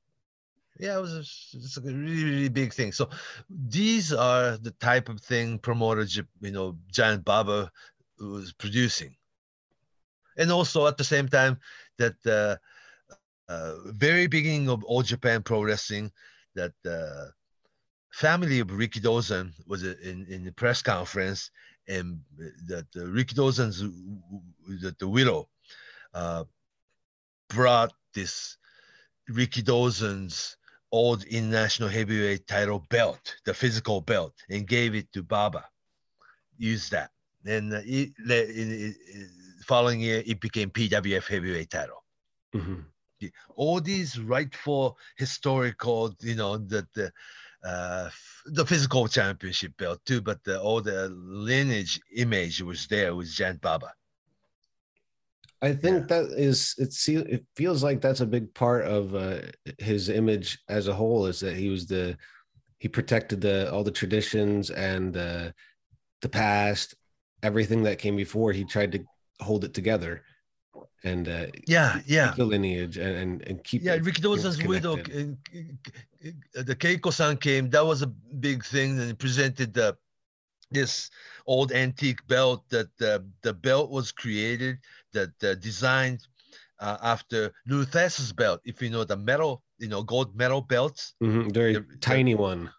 [0.78, 2.92] Yeah, it was a, a really, really big thing.
[2.92, 3.08] So
[3.48, 6.04] these are the type of thing promoter,
[6.42, 7.72] you know, Giant Baba
[8.20, 9.16] was producing.
[10.36, 11.58] And also at the same time
[11.98, 12.56] that uh,
[13.48, 16.10] uh, very beginning of All Japan Pro Wrestling,
[16.54, 17.26] that uh,
[18.12, 21.50] family of Rikidozan was in, in the press conference
[21.88, 22.20] and
[22.66, 23.80] that uh, Rikidozan's
[24.82, 25.48] the, the widow
[26.14, 26.44] uh,
[27.48, 28.56] brought this
[29.30, 30.56] Rikidozan's
[30.92, 35.64] old international heavyweight title belt, the physical belt, and gave it to Baba.
[36.56, 37.10] Use that.
[37.44, 38.94] And it, in, in-
[39.64, 42.04] following year, it became PWF heavyweight title.
[42.54, 42.84] Mhm.
[43.56, 47.12] All these rightful historical, you know, the the
[47.64, 48.10] uh,
[48.44, 53.60] the physical championship belt too, but the, all the lineage image was there with Giant
[53.62, 53.90] Baba.
[55.62, 56.92] I think that is it.
[56.92, 59.38] See, it feels like that's a big part of uh,
[59.78, 61.24] his image as a whole.
[61.24, 62.18] Is that he was the
[62.80, 65.52] he protected the all the traditions and uh,
[66.20, 66.94] the past,
[67.42, 68.52] everything that came before.
[68.52, 69.04] He tried to
[69.40, 70.22] hold it together
[71.04, 72.34] and uh, Yeah, yeah.
[72.36, 75.00] the lineage and and, and keep Yeah, it- Ricky keep it Dawson's widow, uh,
[76.58, 77.70] uh, the Keiko-san came.
[77.70, 79.96] That was a big thing, and he presented the
[80.70, 81.10] this
[81.46, 82.64] old antique belt.
[82.70, 84.78] That uh, the belt was created,
[85.12, 86.26] that uh, designed
[86.80, 88.60] uh, after Lou Thesz belt.
[88.64, 92.34] If you know the metal, you know gold metal belts, Mhm, very the- the- tiny
[92.34, 92.70] one.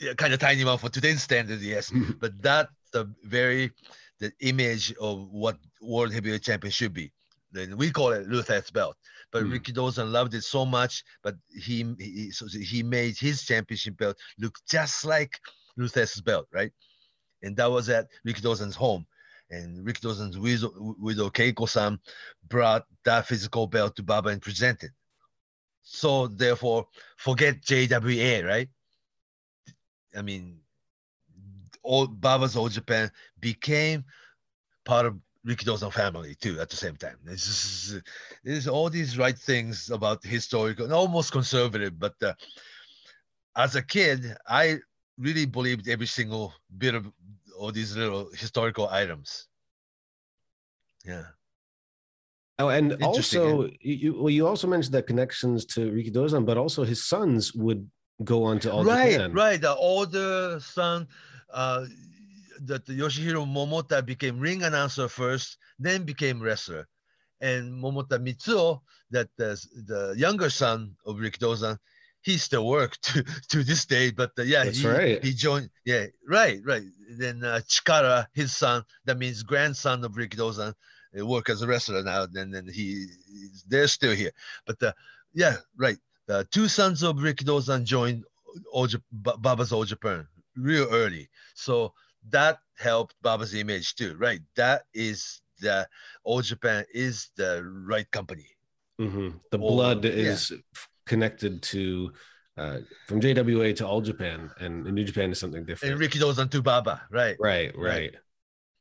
[0.00, 1.90] yeah, kind of tiny one for today's standard, yes.
[2.20, 3.72] but that the very
[4.20, 7.12] the image of what world heavyweight champion should be.
[7.52, 8.96] Then we call it Lou Thesz belt.
[9.30, 9.52] But Hmm.
[9.52, 14.58] Rikidozan loved it so much, but he he, so he made his championship belt look
[14.68, 15.38] just like
[15.76, 16.72] Lou Thesz belt, right?
[17.42, 19.06] And that was at Rikidozan's home.
[19.50, 21.98] And Rikidozan's widow, widow Keiko-san
[22.48, 24.90] brought that physical belt to Baba and presented.
[25.82, 28.68] So therefore, forget JWA, right?
[30.14, 30.60] I mean,
[31.88, 33.10] all Baba's Old Japan
[33.40, 34.04] became
[34.84, 35.16] part of
[35.64, 37.16] Dawson family too at the same time.
[37.26, 38.02] Just,
[38.44, 42.34] there's all these right things about historical and almost conservative, but uh,
[43.56, 44.78] as a kid, I
[45.18, 47.10] really believed every single bit of
[47.58, 49.48] all these little historical items.
[51.04, 51.24] Yeah.
[52.58, 56.84] Oh, and also you, you well, you also mentioned that connections to Rikidozan, but also
[56.84, 57.88] his sons would
[58.24, 59.32] go on to all right, Japan.
[59.32, 59.60] right.
[59.60, 61.06] The older son,
[61.52, 61.86] uh,
[62.62, 66.88] that Yoshihiro Momota became ring announcer first, then became wrestler,
[67.40, 68.80] and Momota Mitsuo,
[69.10, 71.78] that the, the younger son of Rikidozan,
[72.22, 74.10] he still worked to, to this day.
[74.10, 75.24] But uh, yeah, That's he, right.
[75.24, 75.70] he joined.
[75.84, 76.82] Yeah, right, right.
[77.10, 80.74] Then uh, Chikara, his son, that means grandson of Rikidozan,
[81.18, 82.24] uh, work as a wrestler now.
[82.34, 84.32] And then he, he's- they're still here.
[84.66, 84.92] But uh,
[85.32, 85.98] yeah, right.
[86.26, 88.24] The two sons of Rikidozan joined
[88.72, 90.26] All Baba's All Japan
[90.60, 91.28] real early.
[91.54, 91.92] So
[92.30, 94.40] that helped Baba's image too, right?
[94.56, 95.86] That is the
[96.24, 98.46] All Japan is the right company.
[99.00, 99.40] Mhm.
[99.50, 102.12] The Or- blood is f- connected to
[102.56, 105.92] uh, from JWA to All Japan, and New Japan is something different.
[105.94, 107.36] And Rikidozan to Baba, right?
[107.38, 108.12] Right, right.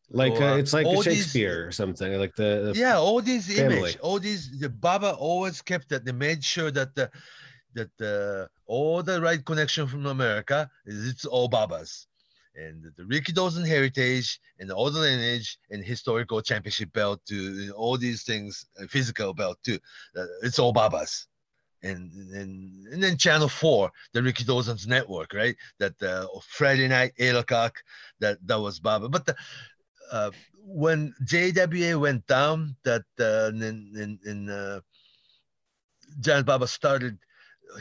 [0.09, 2.17] Like So, uh, it's like a these- Shakespeare or something.
[2.17, 3.77] Like the, the yeah all these family.
[3.77, 7.11] image all these the baba always kept that they made sure that the
[7.77, 12.07] that the all the right connection from america is it's all babas.
[12.65, 18.23] And the Rikidozan heritage and all the lineage and historical championship belt to all these
[18.23, 19.79] things uh, physical belt too
[20.17, 21.27] uh, it's all babas.
[21.83, 22.51] And, and
[22.91, 25.55] and then channel four the Rikidozan's network right?
[25.77, 26.25] That uh,
[26.59, 27.73] friday night eight o'clock
[28.21, 29.07] that that was baba.
[29.07, 29.35] But the
[30.11, 30.31] uh,
[30.67, 34.79] when JWA went down, that uh, in in, in uh,
[36.19, 37.17] Giant Baba started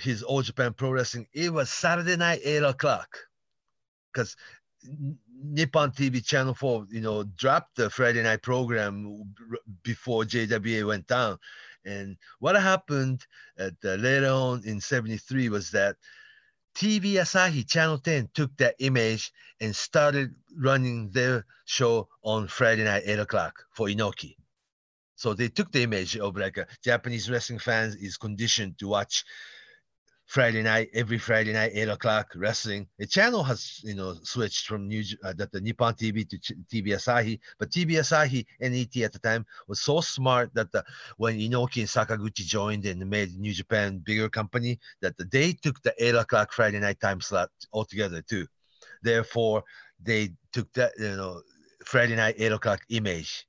[0.01, 1.27] his All Japan Pro Wrestling.
[1.33, 3.19] It was Saturday night, eight o'clock,
[4.13, 4.37] because
[5.43, 9.35] Nippon TV Channel Four, you know, dropped the Friday night program
[9.83, 11.39] before JWA went down.
[11.85, 13.27] And what happened
[13.59, 15.97] at, uh, later on in '73 was that
[16.77, 23.05] TV Asahi Channel 10 took that image and started running their show on Friday night,
[23.07, 24.37] 8 o'clock for Inoki.
[25.15, 29.25] So they took the image of like a Japanese wrestling fans is conditioned to watch
[30.27, 32.89] Friday night, every Friday night, 8 o'clock wrestling.
[32.99, 36.53] The channel has, you know, switched from New, uh, that the Nippon TV to Ch-
[36.71, 40.85] TV Asahi, but TV Asahi NET at the time was so smart that the,
[41.17, 45.95] when Inoki and Sakaguchi joined and made New Japan bigger company, that they took the
[45.99, 48.47] 8 o'clock Friday night time slot altogether too.
[49.03, 49.63] Therefore,
[50.03, 51.41] they took that, you know,
[51.85, 53.47] Friday night, 8 o'clock image.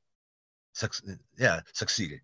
[0.73, 1.01] Suc-
[1.39, 2.21] yeah, succeeded.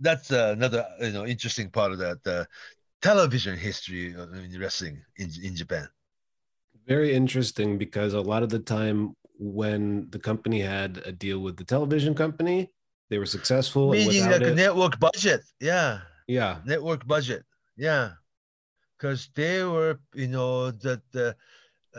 [0.00, 2.44] That's uh, another, you know, interesting part of that uh,
[3.00, 5.88] television history of- in wrestling in, in Japan.
[6.86, 11.56] very interesting because a lot of the time when the company had a deal with
[11.56, 12.70] the television company,
[13.10, 13.90] they were successful.
[13.90, 15.42] Meaning like a it- network budget.
[15.60, 16.00] Yeah.
[16.26, 17.44] yeah, network budget
[17.76, 18.12] yeah
[18.96, 21.32] because they were you know that uh,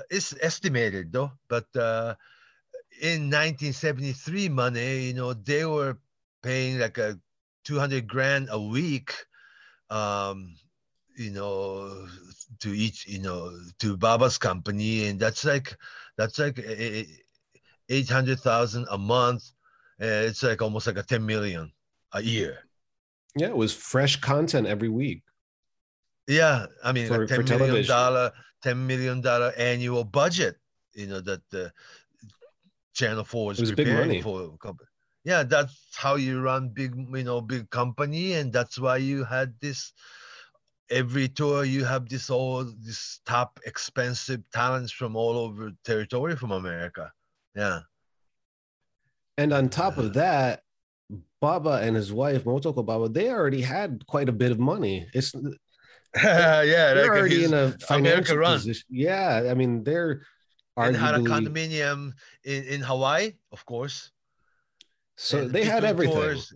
[0.10, 2.14] it's estimated though but uh,
[3.02, 5.98] in 1973 money you know they were
[6.42, 7.20] paying like a
[7.64, 9.14] 200 grand a week
[9.90, 10.56] um
[11.16, 12.08] you know
[12.60, 15.76] to each you know to baba's company and that's like
[16.18, 17.06] that's like eh, eh,
[17.90, 19.44] 800000 a month
[20.02, 21.72] uh, it's like almost like a 10 million
[22.14, 22.60] a year
[23.36, 25.24] yeah, it was fresh content every week.
[26.28, 27.88] Yeah, I mean, For- like for ten million television.
[27.96, 30.56] dollar, ten million dollar annual budget.
[30.94, 31.72] You know that the
[32.94, 34.22] Channel Four is It was big preparing money.
[34.22, 34.54] for.
[34.54, 34.88] a company.
[35.24, 39.54] Yeah, that's how you run big, you know, big company, and that's why you had
[39.62, 39.94] this.
[40.90, 46.52] Every tour, you have this all this top expensive talents from all over territory from
[46.52, 47.12] America.
[47.56, 47.80] Yeah,
[49.38, 50.62] And on top of that,
[51.40, 55.08] Baba and his wife Motoko Baba, they already had quite a bit of money.
[55.14, 55.34] It's
[56.16, 58.58] yeah, they're like already in a financial run.
[58.58, 58.86] position.
[58.90, 60.22] Yeah, I mean they're
[60.78, 62.14] and had a condominium
[62.44, 64.12] in, in Hawaii, of course.
[65.24, 66.16] So they had everything.
[66.16, 66.54] tours-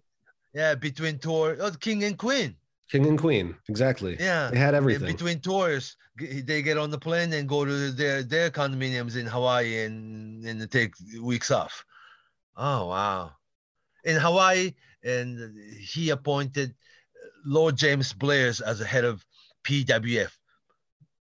[0.53, 2.55] yeah, between tour, oh, king and queen.
[2.89, 4.15] King and queen, exactly.
[4.19, 5.07] Yeah, They had everything.
[5.07, 9.83] between tours, they get on the plane and go to their their condominiums in Hawaii
[9.85, 11.85] and and take weeks off.
[12.55, 13.33] Oh wow!
[14.03, 16.73] In Hawaii, and he appointed
[17.45, 19.25] Lord James Blears as the head of
[19.63, 20.31] PWF,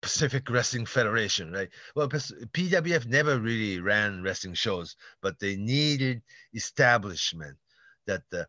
[0.00, 1.68] Pacific Wrestling Federation, right?
[1.94, 6.22] Well, PWF never really ran wrestling shows, but they needed
[6.54, 7.56] establishment
[8.06, 8.46] that the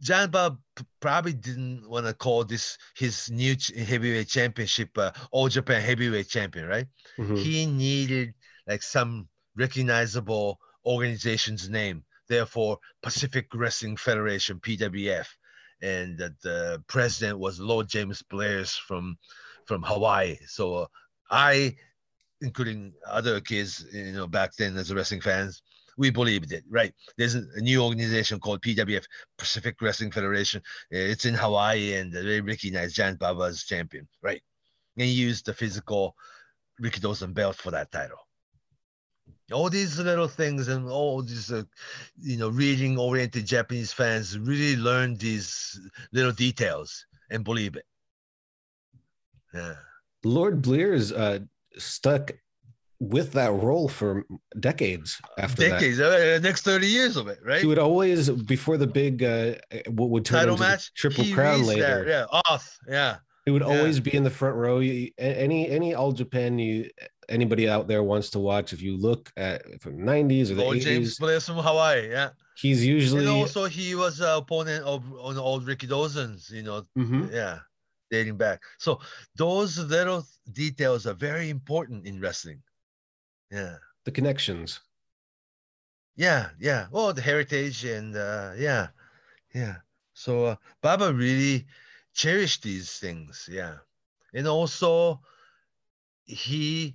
[0.00, 0.58] John Bob
[1.00, 6.66] probably didn't want to call this his new heavyweight championship uh, All Japan heavyweight champion,
[6.66, 6.86] right?
[7.18, 7.38] Mhm.
[7.38, 8.34] He needed
[8.66, 12.04] like some recognizable organization's name.
[12.28, 15.26] Therefore, Pacific Wrestling Federation (PWF),
[15.80, 19.16] and that the president was Lord James Blears from
[19.66, 20.36] from Hawaii.
[20.46, 20.88] So
[21.30, 21.76] I,
[22.40, 25.62] including other kids, you know, back then as wrestling fans,
[25.96, 26.64] we believed it.
[26.68, 26.92] Right?
[27.16, 29.04] There's a, new organization called PWF,
[29.38, 30.60] Pacific Wrestling Federation.
[30.92, 34.08] Uh, It's in Hawaii, and they recognize Giant Baba as champion.
[34.22, 34.42] Right?
[34.96, 36.14] And he used the physical
[36.82, 38.18] Rikidozan belt for that title.
[39.52, 41.64] All these little things and all these, uh,
[42.20, 45.78] you know, reading oriented Japanese fans really learn these
[46.12, 47.84] little details and believe it.
[49.54, 49.74] Yeah.
[50.24, 51.40] Lord Blears uh,
[51.76, 52.32] stuck
[53.00, 54.24] with that role for
[54.60, 57.60] decades after Decades, uh, next 30 years of it, right?
[57.60, 59.54] He would always, before the big, uh,
[59.88, 62.04] what would turn Title match, Triple Crown later.
[62.04, 63.16] that, yeah, off, yeah.
[63.44, 63.76] He would Yeah.
[63.76, 64.78] always be in the front row.
[64.78, 66.88] You- Any any All Japan you
[67.28, 70.62] anybody out there wants to watch, if you look at from the 90s or the
[70.62, 72.30] Lord 80s, James Blears from Hawaii, yeah.
[72.56, 77.30] he's usually And also, he was an opponent of on old Rikidozan's, you know, Mhm.
[77.32, 77.58] yeah.
[78.10, 78.62] Dating back.
[78.78, 79.00] So
[79.36, 82.62] those little details are very important in wrestling.
[83.50, 83.76] Yeah.
[84.04, 84.80] The connections.
[86.16, 86.86] Yeah, yeah.
[86.92, 88.88] Oh, the heritage and uh, yeah,
[89.54, 89.76] yeah.
[90.12, 91.66] So uh, Baba really
[92.14, 93.48] cherished these things.
[93.50, 93.76] Yeah,
[94.32, 95.20] and also
[96.24, 96.94] he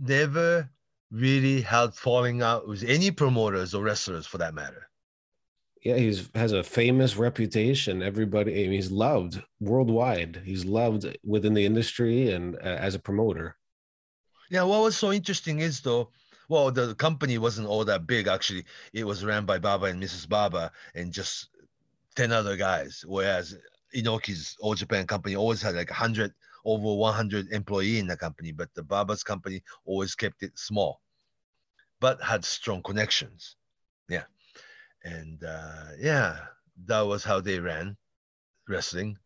[0.00, 0.68] never
[1.10, 4.88] really had falling out with any promoters or wrestlers for that matter.
[5.82, 8.02] Yeah, he's has a famous reputation.
[8.02, 10.40] Everybody, he's loved worldwide.
[10.44, 13.56] He's loved within the industry and uh, as a promoter.
[14.48, 16.10] Yeah, what was so interesting is though,
[16.48, 18.64] well, the company wasn't all that big actually.
[18.92, 20.28] It was ran by Baba and Mrs.
[20.28, 21.48] Baba and just
[22.14, 23.04] 10 other guys.
[23.06, 23.56] Whereas
[23.94, 26.32] Inoki's All Japan company always had like 100,
[26.64, 31.00] over 100 employee in the company, but the Baba's company always kept it small,
[31.98, 33.56] but had strong connections.
[35.04, 36.38] And uh, yeah,
[36.86, 37.96] that was how they ran
[38.68, 39.18] wrestling.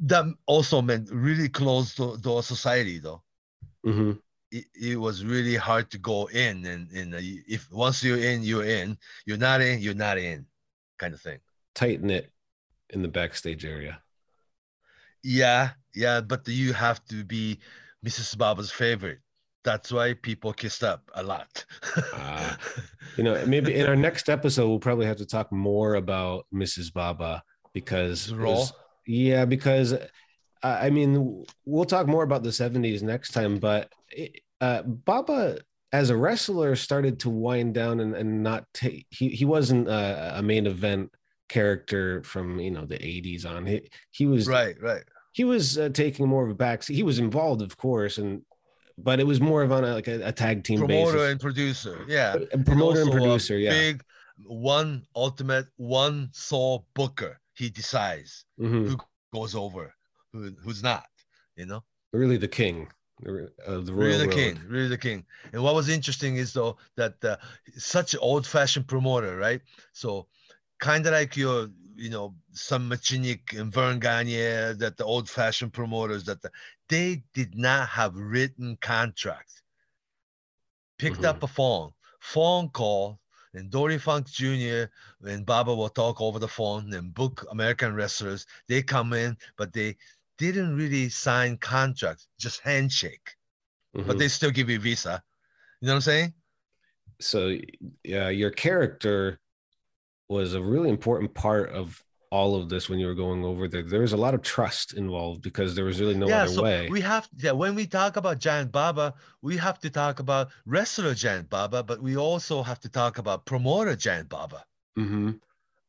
[0.00, 3.22] That also meant really closed door society though.
[3.84, 4.12] Mm-hmm.
[4.50, 8.42] It, it, was really hard to go in and, and uh, if once you're in
[8.42, 8.96] you're in
[9.26, 10.46] you're not in you're not in
[10.98, 11.38] kind of thing
[11.74, 12.32] Tighten it
[12.88, 14.00] in the backstage area
[15.22, 17.58] yeah yeah but you have to be
[18.02, 19.20] mrs baba's favorite
[19.68, 21.64] that's why people kissed up a lot
[22.14, 22.54] uh,
[23.16, 26.92] you know maybe in our next episode we'll probably have to talk more about mrs
[26.92, 27.42] baba
[27.74, 28.72] because was,
[29.06, 29.94] yeah because
[30.62, 35.58] I mean, we'll talk more about the 70s next time, but it, uh, Baba,
[35.92, 40.38] as a wrestler, started to wind down and, and not take, he, he wasn't a,
[40.38, 41.12] a, main event
[41.48, 43.66] character from, you know, the 80s on.
[43.66, 45.04] He, he was, right, right.
[45.32, 46.84] He was uh, taking more of a back.
[46.84, 48.42] He was involved, of course, and
[48.98, 51.30] but it was more of on a, like a, a tag team promoter basis.
[51.30, 53.70] and producer, yeah, a promoter and, and producer, yeah.
[53.70, 54.04] Big
[54.44, 57.40] one ultimate one soul booker.
[57.54, 58.86] He decides mm-hmm.
[58.86, 58.96] who
[59.32, 59.94] goes over
[60.32, 61.06] who, who's not,
[61.56, 61.82] you know?
[62.12, 62.88] Really the king.
[63.26, 64.34] Uh, the really the road.
[64.34, 65.24] king, really the king.
[65.52, 67.36] And what was interesting is though that uh,
[67.76, 69.60] such old-fashioned promoter, right?
[69.92, 70.28] So
[70.78, 76.22] kind of like your, you know, Sam Muchnick and Verne Gagne, that the old-fashioned promoters
[76.24, 76.50] that the,
[76.88, 79.62] they did not have written contracts.
[80.98, 81.26] Picked mm-hmm.
[81.26, 83.20] up a phone, phone call,
[83.54, 84.84] and Dory Funk Jr.
[85.24, 88.46] and Baba will talk over the phone and book American wrestlers.
[88.68, 89.96] They come in, but they
[90.38, 93.34] didn't really sign contracts, just handshake.
[93.96, 94.06] Mm-hmm.
[94.06, 95.22] But they still give you visa.
[95.80, 96.34] You know what I'm saying?
[97.20, 97.56] So
[98.04, 99.40] yeah, your character
[100.28, 103.82] was a really important part of all of this when you were going over there.
[103.82, 106.62] There was a lot of trust involved because there was really no yeah, other so
[106.62, 106.88] way.
[106.90, 111.14] We have yeah, when we talk about Giant Baba, we have to talk about wrestler
[111.14, 114.64] Giant Baba, but we also have to talk about promoter Giant Baba.
[114.98, 115.30] Mm-hmm.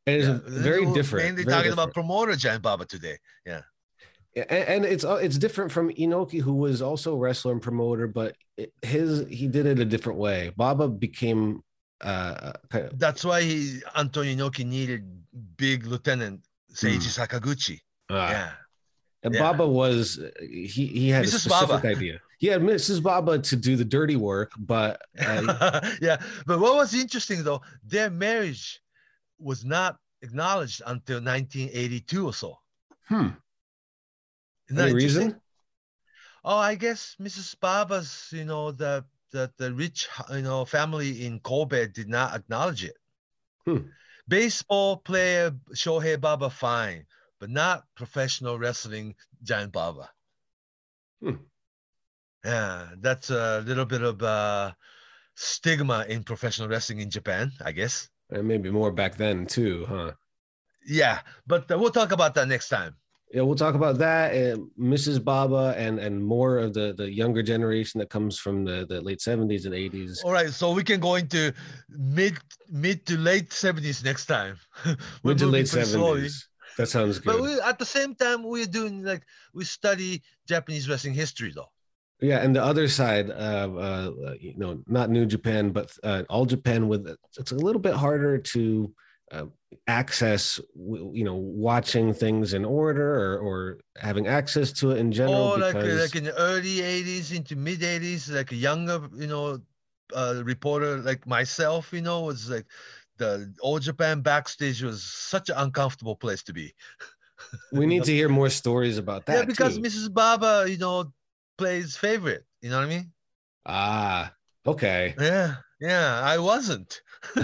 [0.07, 1.25] And it's yeah, very different.
[1.25, 1.73] Mainly very talking different.
[1.73, 3.17] about promoter Giant Baba today.
[3.45, 3.61] Yeah
[4.35, 8.35] and it's uh, it's different from Inoki, who was also a wrestler and promoter, but
[8.81, 10.51] his he did it a different way.
[10.55, 11.63] Baba became.
[12.01, 15.03] Uh, of, That's why he, Antonio Inoki needed
[15.57, 16.41] big lieutenant
[16.73, 17.27] Seiji mm.
[17.27, 17.79] Sakaguchi.
[18.09, 18.51] Uh, yeah.
[19.23, 19.41] And yeah.
[19.41, 21.35] Baba was he he had Mrs.
[21.35, 21.87] a specific Baba.
[21.89, 22.19] idea.
[22.37, 23.03] He had Mrs.
[23.03, 26.17] Baba to do the dirty work, but uh, yeah.
[26.45, 28.81] But what was interesting though, their marriage
[29.37, 32.57] was not acknowledged until 1982 or so.
[33.07, 33.29] Hmm.
[34.69, 35.41] Is Any reason?
[36.45, 37.59] Oh, I guess Mrs.
[37.59, 42.83] Baba's, you know, the the the rich, you know, family in Kobe did not acknowledge
[42.83, 42.97] it.
[43.65, 43.89] Hmm.
[44.27, 47.05] Baseball player Shohei Baba fine,
[47.39, 50.09] but not professional wrestling Giant Baba.
[51.21, 51.35] Hmm.
[52.43, 54.75] Yeah, that's a little bit of a
[55.35, 58.09] stigma in professional wrestling in Japan, I guess.
[58.29, 60.11] And maybe more back then too, huh?
[60.85, 62.95] Yeah, but uh, we'll talk about that next time
[63.31, 65.23] yeah, we'll talk about that and Mrs.
[65.23, 69.19] Baba and and more of the the younger generation that comes from the, the late
[69.19, 70.23] 70s and 80s.
[70.23, 71.53] All right, so we can go into
[71.89, 72.37] mid
[72.71, 74.57] mid to late 70s next time.
[75.23, 75.85] mid to late 70s.
[75.85, 76.29] Slowly.
[76.77, 77.33] That sounds good.
[77.33, 79.23] But we, at the same time, we're doing like
[79.53, 81.69] we study Japanese wrestling history though.
[82.21, 86.45] Yeah, and the other side, uh, uh, you know, not New Japan, but uh, All
[86.45, 86.87] Japan.
[86.87, 88.91] With it's a little bit harder to
[89.31, 89.45] uh,
[89.87, 95.53] access you know watching things in order or, or having access to it in general
[95.53, 96.01] or like because...
[96.01, 99.59] like in the early 80s into mid 80s like a younger you know
[100.15, 102.65] uh, reporter like myself you know was like
[103.19, 106.73] the All Japan backstage was such an uncomfortable place to be.
[107.71, 109.81] We need to hear more stories about that yeah because too.
[109.81, 111.13] mrs baba you know
[111.57, 112.43] plays favorite.
[112.61, 113.11] You know what i mean?
[113.65, 114.33] Ah
[114.65, 115.15] okay.
[115.17, 117.01] Yeah yeah i wasn't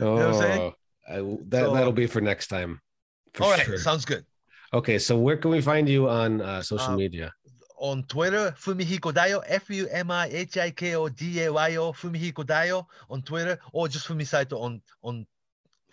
[0.00, 0.72] oh,
[1.08, 2.80] I, that, so, that'll be for next time.
[3.40, 3.78] all right, sure.
[3.78, 4.24] sounds good.
[4.72, 7.32] Okay, so where can we find you on uh, social Um, media?
[7.78, 11.76] On Twitter, Fumihiko Dayo, F U M I H I K O D A Y
[11.76, 15.26] O, Fumihiko Dayo on Twitter, or just Fumisaito on on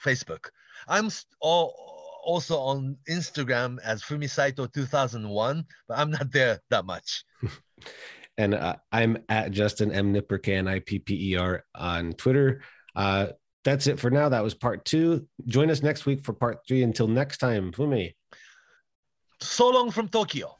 [0.01, 0.49] Facebook.
[0.87, 1.75] I'm s- al-
[2.23, 7.25] also on Instagram as Fumisaito 2001, but I'm not there that much.
[8.37, 12.13] And uh, I'm at Justin M Knipper K N I P P E R on
[12.13, 12.61] Twitter.
[12.95, 13.27] Uh,
[13.63, 14.29] that's it for now.
[14.29, 15.27] That was part two.
[15.45, 16.83] Join us next week for part three.
[16.83, 18.13] Until next time, Fumi.
[19.39, 20.55] So long from Tokyo.